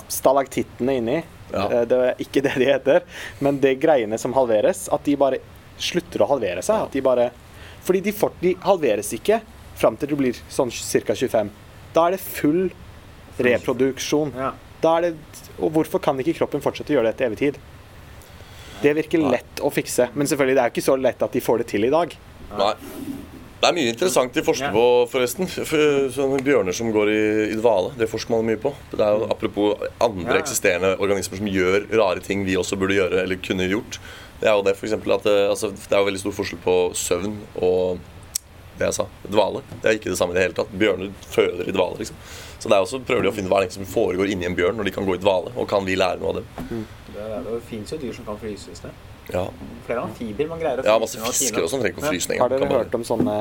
[0.09, 1.17] Stalaktittene inni.
[1.53, 1.67] Ja.
[1.69, 3.03] Eh, Det er ikke det de heter,
[3.41, 5.39] men det greiene som halveres, at de bare
[5.79, 6.87] slutter å halvere seg.
[6.87, 7.31] At de bare
[7.83, 9.41] Fordi de, fort, de halveres ikke
[9.75, 11.15] fram til du blir sånn ca.
[11.19, 11.49] 25.
[11.93, 12.71] Da er det full
[13.43, 14.31] reproduksjon.
[14.39, 14.53] Ja.
[14.83, 15.17] Da er det,
[15.59, 17.59] og hvorfor kan ikke kroppen fortsette å gjøre det til evig tid?
[18.83, 21.43] Det virker lett å fikse, men selvfølgelig det er jo ikke så lett at de
[21.43, 22.15] får det til i dag.
[22.59, 22.73] Nei.
[23.63, 25.47] Det er mye interessant de forsker på, forresten.
[25.47, 27.21] For, sånne bjørner som går i,
[27.53, 28.73] i dvale, det forsker man mye på.
[28.91, 33.21] Det er jo Apropos andre eksisterende organismer som gjør rare ting vi også burde gjøre,
[33.23, 34.01] eller kunne gjort.
[34.43, 36.59] Det er jo det for eksempel at det, altså, det er jo veldig stor forskjell
[36.65, 38.03] på søvn og
[38.81, 39.63] det jeg sa, dvale.
[39.79, 40.75] Det er ikke det samme i det hele tatt.
[40.83, 42.19] Bjørner føder i dvale, liksom.
[42.59, 44.91] Så det er også prøver de å finne hva som foregår inni en bjørn når
[44.91, 46.83] de kan gå i dvale, og kan vi lære noe av dem?
[47.13, 48.99] Det, er- det fins jo dyr som kan fryses ned.
[49.31, 49.47] Ja,
[49.87, 52.29] Flere amfibier man greier å ja masse fisker også og sånn trenger ikke å fryse
[52.33, 53.37] ned Har dere hørt om sånne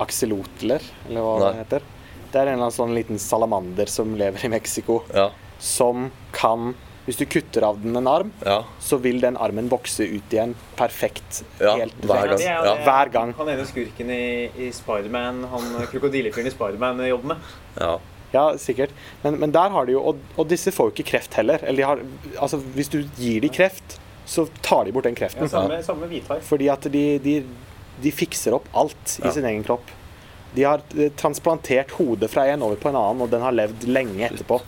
[0.00, 1.50] Axelotler akselotler, eller hva Nei.
[1.52, 1.82] det heter?
[2.30, 6.74] Det er en eller annen sånn liten salamander som lever i Mexico, Ja, som kan
[7.06, 10.54] Hvis du kutter av den en arm, ja, så vil den armen vokse ut igjen
[10.76, 11.42] perfekt.
[11.58, 12.36] Ja, helt hver gang.
[12.38, 12.74] det er jo Ja.
[12.74, 13.32] det- Hver gang.
[13.38, 17.36] Han ene skurken i, i Spiderman, han krokodillefyren i Spiderman jobber med.
[17.80, 17.98] ja.
[18.32, 18.90] Ja, sikkert.
[19.24, 21.58] Men, men der har de jo Og, og disse får jo ikke kreft heller.
[21.64, 21.98] Eller de har
[22.40, 23.98] Altså, hvis du gir de kreft,
[24.30, 25.48] så tar de bort den Ja, kreften.
[25.50, 26.36] samme, samme hvithai.
[26.46, 27.32] Fordi at de, de,
[28.02, 29.32] de fikser opp alt i Ja.
[29.34, 29.88] sin egen kropp.
[30.54, 33.88] De har eh, transplantert hodet fra en over på en annen, og den har levd
[33.90, 34.60] lenge etterpå.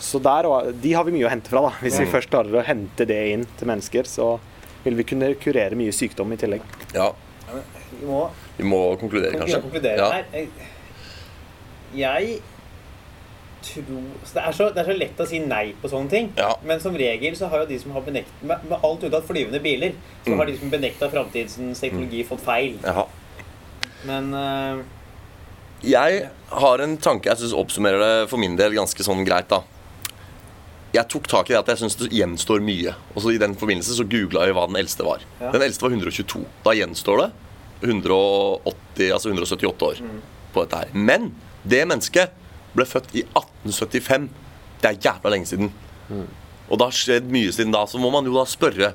[0.00, 1.70] Så der, og- de har vi mye å hente fra, da.
[1.82, 2.12] Hvis vi Mm.
[2.12, 4.38] først klarer å hente det inn til mennesker, så
[4.84, 6.62] vil vi kunne kurere mye sykdom i tillegg.
[6.94, 7.12] ja.
[7.50, 7.58] Ja,
[8.00, 9.60] Vi må Vi må konkludere, kanskje.
[9.62, 10.10] konkludere ja.
[10.12, 10.46] her?
[11.94, 12.40] Jeg,
[13.62, 16.30] så det, er så, det er så lett å si nei på sånne ting.
[16.36, 16.54] Ja.
[16.64, 19.60] Men som regel så har jo de som har benekt, med, med alt unntatt flyvende
[19.64, 19.92] biler,
[20.24, 20.38] så Mm.
[20.38, 22.78] har de som benekta framtidens teknologi fått feil.
[22.84, 23.04] Jaha.
[24.06, 24.80] Men uh,
[25.84, 29.48] Jeg har en tanke jeg syns oppsummerer det for min del ganske sånn greit.
[29.48, 29.62] da
[30.92, 32.94] Jeg tok tak i det at jeg syns det gjenstår mye.
[33.14, 35.20] Og så I den forbindelse så googla jeg hva den eldste var.
[35.40, 35.52] Ja.
[35.52, 36.44] Den eldste var 122.
[36.64, 37.30] Da gjenstår det
[37.88, 40.20] 180, altså 178 år Mm.
[40.52, 40.88] på dette her.
[40.92, 41.34] Men
[41.64, 42.30] det mennesket
[42.76, 44.28] ble født i 1875.
[44.80, 45.72] Det er jævla lenge siden.
[46.08, 46.28] Mm.
[46.70, 47.84] Og det har skjedd mye siden da.
[47.90, 48.94] Så må man jo da spørre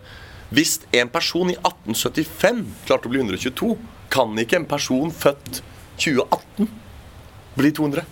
[0.53, 3.71] Hvis en person i 1875 klarte å bli 122,
[4.13, 5.63] kan ikke en person født
[5.97, 6.69] 2018
[7.57, 8.05] bli 200.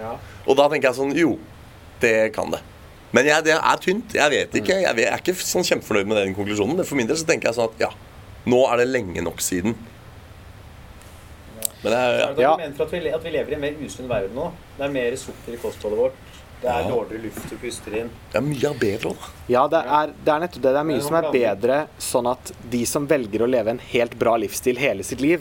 [0.00, 0.16] Ja.
[0.46, 1.36] Og da tenker jeg sånn Jo,
[2.02, 2.62] det kan det.
[3.12, 4.14] Men jeg, det er tynt.
[4.16, 4.78] Jeg vet ikke.
[4.80, 6.80] Jeg, vet, jeg er ikke sånn kjempefornøyd med den konklusjonen.
[6.88, 7.90] For min del så tenker jeg sånn at ja,
[8.48, 9.76] nå er det lenge nok siden.
[11.82, 12.28] Men Det er ja.
[12.30, 12.52] et Ja.
[12.52, 14.50] argument for at vi, at vi lever i en mer usunn verden nå.
[14.78, 16.12] Det er mer sukker i kostholdet vårt.
[16.62, 16.90] Det er Ja.
[16.94, 18.10] dårligere luft du puster inn.
[18.32, 19.16] det er mye bedre òg.
[19.48, 20.72] Ja, det er, det er nettopp det.
[20.72, 23.78] Det er mye Men som er bedre, sånn at de som velger å leve en
[23.80, 25.40] helt bra livsstil hele sitt liv,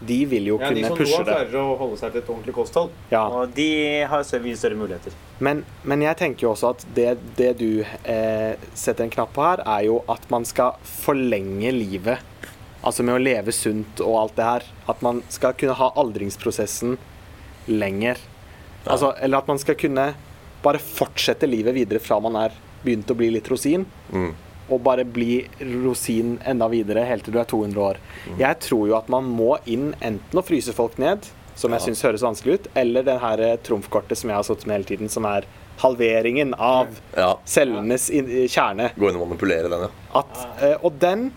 [0.00, 2.90] de vil jo Ja, de som nå klarer å holde seg til et ordentlig kosthold,
[3.10, 3.26] Ja.
[3.28, 5.12] og de har mye større muligheter.
[5.40, 9.42] Men, men jeg tenker jo også at det, det du eh, setter en knapp på
[9.42, 12.18] her, er jo at man skal forlenge livet.
[12.86, 14.66] Altså med å leve sunt og alt det her.
[14.88, 16.96] At man skal kunne ha aldringsprosessen
[17.66, 18.20] lenger.
[18.86, 20.12] Altså, eller at man skal kunne
[20.62, 23.84] bare fortsette livet videre fra man er begynt å bli litt rosin.
[24.14, 24.30] Mm.
[24.70, 25.40] Og bare bli
[25.82, 27.98] rosin enda videre helt til du er 200 år.
[28.38, 31.26] Jeg tror jo at man må inn enten å fryse folk ned,
[31.56, 31.86] som jeg Ja.
[31.86, 34.84] syns høres vanskelig ut, eller det her eh, trumfkortet som jeg har sittet med hele
[34.90, 35.46] tiden, som er
[35.78, 37.36] halveringen av Ja.
[37.44, 38.90] cellenes kjerne.
[38.98, 39.90] Gå inn og manipulere den, ja.
[40.14, 41.32] At, eh, og den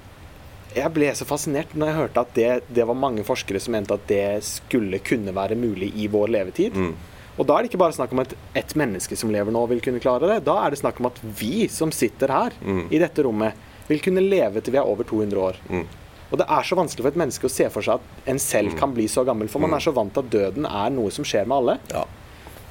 [0.76, 3.96] Jeg ble så fascinert når jeg hørte at det, det var mange forskere som mente
[3.96, 6.76] at det skulle kunne være mulig i vår levetid.
[6.78, 6.92] Mm.
[7.40, 9.80] Og da er det ikke bare snakk om at ett menneske som lever nå, vil
[9.82, 10.42] kunne klare det.
[10.46, 12.86] Da er det snakk om at vi som sitter her Mm.
[12.92, 13.54] i dette rommet,
[13.88, 15.56] vil kunne leve til vi er over 200 år.
[15.70, 15.86] Mm.
[16.30, 18.76] Og det er så vanskelig for et menneske å se for seg at en selv
[18.78, 21.26] kan bli så gammel, for man er så vant til at døden er noe som
[21.26, 21.78] skjer med alle.
[21.96, 22.06] ja.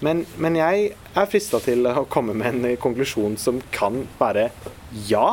[0.00, 4.44] Men, men jeg er frista til å komme med en konklusjon som kan være
[5.08, 5.32] ja,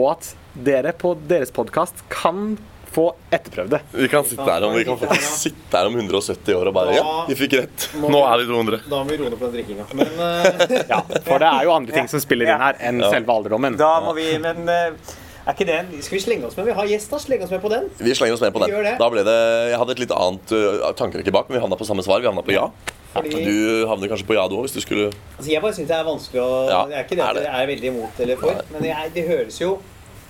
[0.00, 0.32] og at
[0.66, 2.56] dere på deres podkast kan
[2.90, 3.78] få etterprøvd det.
[3.94, 6.96] Vi kan sitte her om, vi kan faktisk sitte her om 170 år og bare
[6.96, 7.84] Ja, vi fikk rett.
[8.02, 8.80] Nå er vi 200.
[8.90, 9.86] Da må vi roe ned på den drikkinga.
[9.94, 10.98] Men eh, Ja,
[11.28, 13.78] For det er jo andre ting som spiller inn her enn selve alderdommen.
[13.78, 15.14] da må vi Men eh,
[15.46, 16.66] er ikke det en Skal vi slenge oss med?
[16.66, 17.22] Vi har gjest, da.
[17.22, 17.86] Slenge oss med på den.
[18.02, 18.74] Vi slenger oss med på Vi den.
[18.74, 18.96] gjør det.
[19.04, 19.38] Da ble det,
[19.70, 22.24] Jeg hadde et litt annet uh, tankerekke bak, men vi havna på samme svar.
[22.24, 22.66] Vi havna på ja.
[23.12, 25.88] Fordi Du havner kanskje på ja, du òg, hvis du skulle altså, Jeg bare syns
[25.90, 28.20] det er vanskelig å Ja, Det er ikke det er at jeg er veldig imot
[28.26, 29.70] eller for, men jeg, det høres jo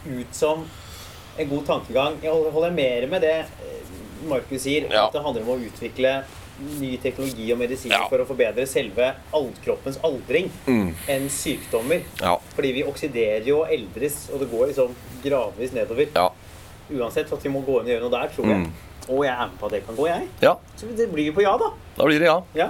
[0.08, 0.64] ut som
[1.40, 2.16] en god tankegang.
[2.22, 3.90] Jeg holder, mer med det eh,
[4.28, 5.06] Markus sier, Ja.
[5.06, 6.14] at det handler om å utvikle
[6.80, 8.02] ny teknologi og medisin Ja.
[8.08, 9.14] for å forbedre selve
[9.64, 10.90] kroppens aldring Mm.
[11.08, 12.02] enn sykdommer.
[12.20, 12.34] Ja.
[12.56, 16.08] Fordi vi oksiderer jo og eldres, og det går liksom gradvis nedover.
[16.14, 16.28] Ja.
[16.92, 18.58] Uansett at vi må gå inn og gjøre noe der, tror jeg.
[18.66, 18.72] Mm.
[19.10, 20.28] Og jeg er med på at det kan gå, jeg.
[20.44, 20.54] ja.
[20.78, 21.70] Så det blir på ja, da.
[21.96, 22.36] Da blir det ja.
[22.54, 22.68] Ja.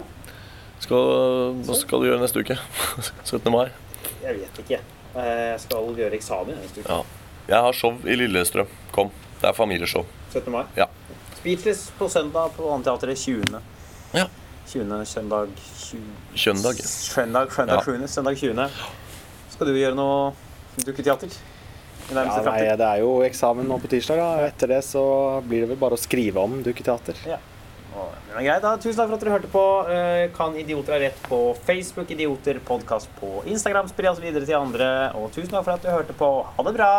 [0.81, 0.97] Skal,
[1.67, 2.57] hva skal du gjøre neste uke?
[3.29, 3.51] 17.
[3.53, 3.67] mai?
[4.23, 4.79] Jeg vet ikke.
[5.15, 6.89] Eh, Jeg skal gjøre eksamen neste uke.
[6.89, 7.03] Ja.
[7.51, 8.71] Jeg har show i Lillestrøm.
[8.95, 9.11] Kom.
[9.43, 10.07] Det er familieshow.
[10.33, 10.49] 17.
[10.55, 10.65] mai.
[10.79, 10.87] Ja.
[11.41, 13.61] Speechless på søndag på Anteatret 20.
[14.17, 14.27] Ja.
[14.71, 15.05] 20.
[15.11, 16.01] søndag 20.
[16.37, 17.85] Søndag, Søndag, søndag Ja.
[17.85, 18.09] 7.
[18.09, 18.69] Søndag 20.
[19.51, 20.33] Skal du gjøre noe
[20.87, 21.33] dukketeater?
[22.11, 24.29] Ja, nei, det er jo eksamen nå på tirsdag, da.
[24.41, 25.05] og Etter det så
[25.47, 27.19] blir det vel bare å skrive om dukketeater.
[27.29, 27.39] Ja.
[28.37, 28.77] er greit, da.
[28.77, 29.65] Tusen takk for at dere hørte på.
[29.91, 33.91] Eh, Kan idioter ha rett på Facebook, idioter, podkast på Instagram.
[33.91, 35.13] Spre oss videre til andre.
[35.19, 36.33] Og tusen takk for at du hørte på.
[36.57, 36.95] Ha det bra!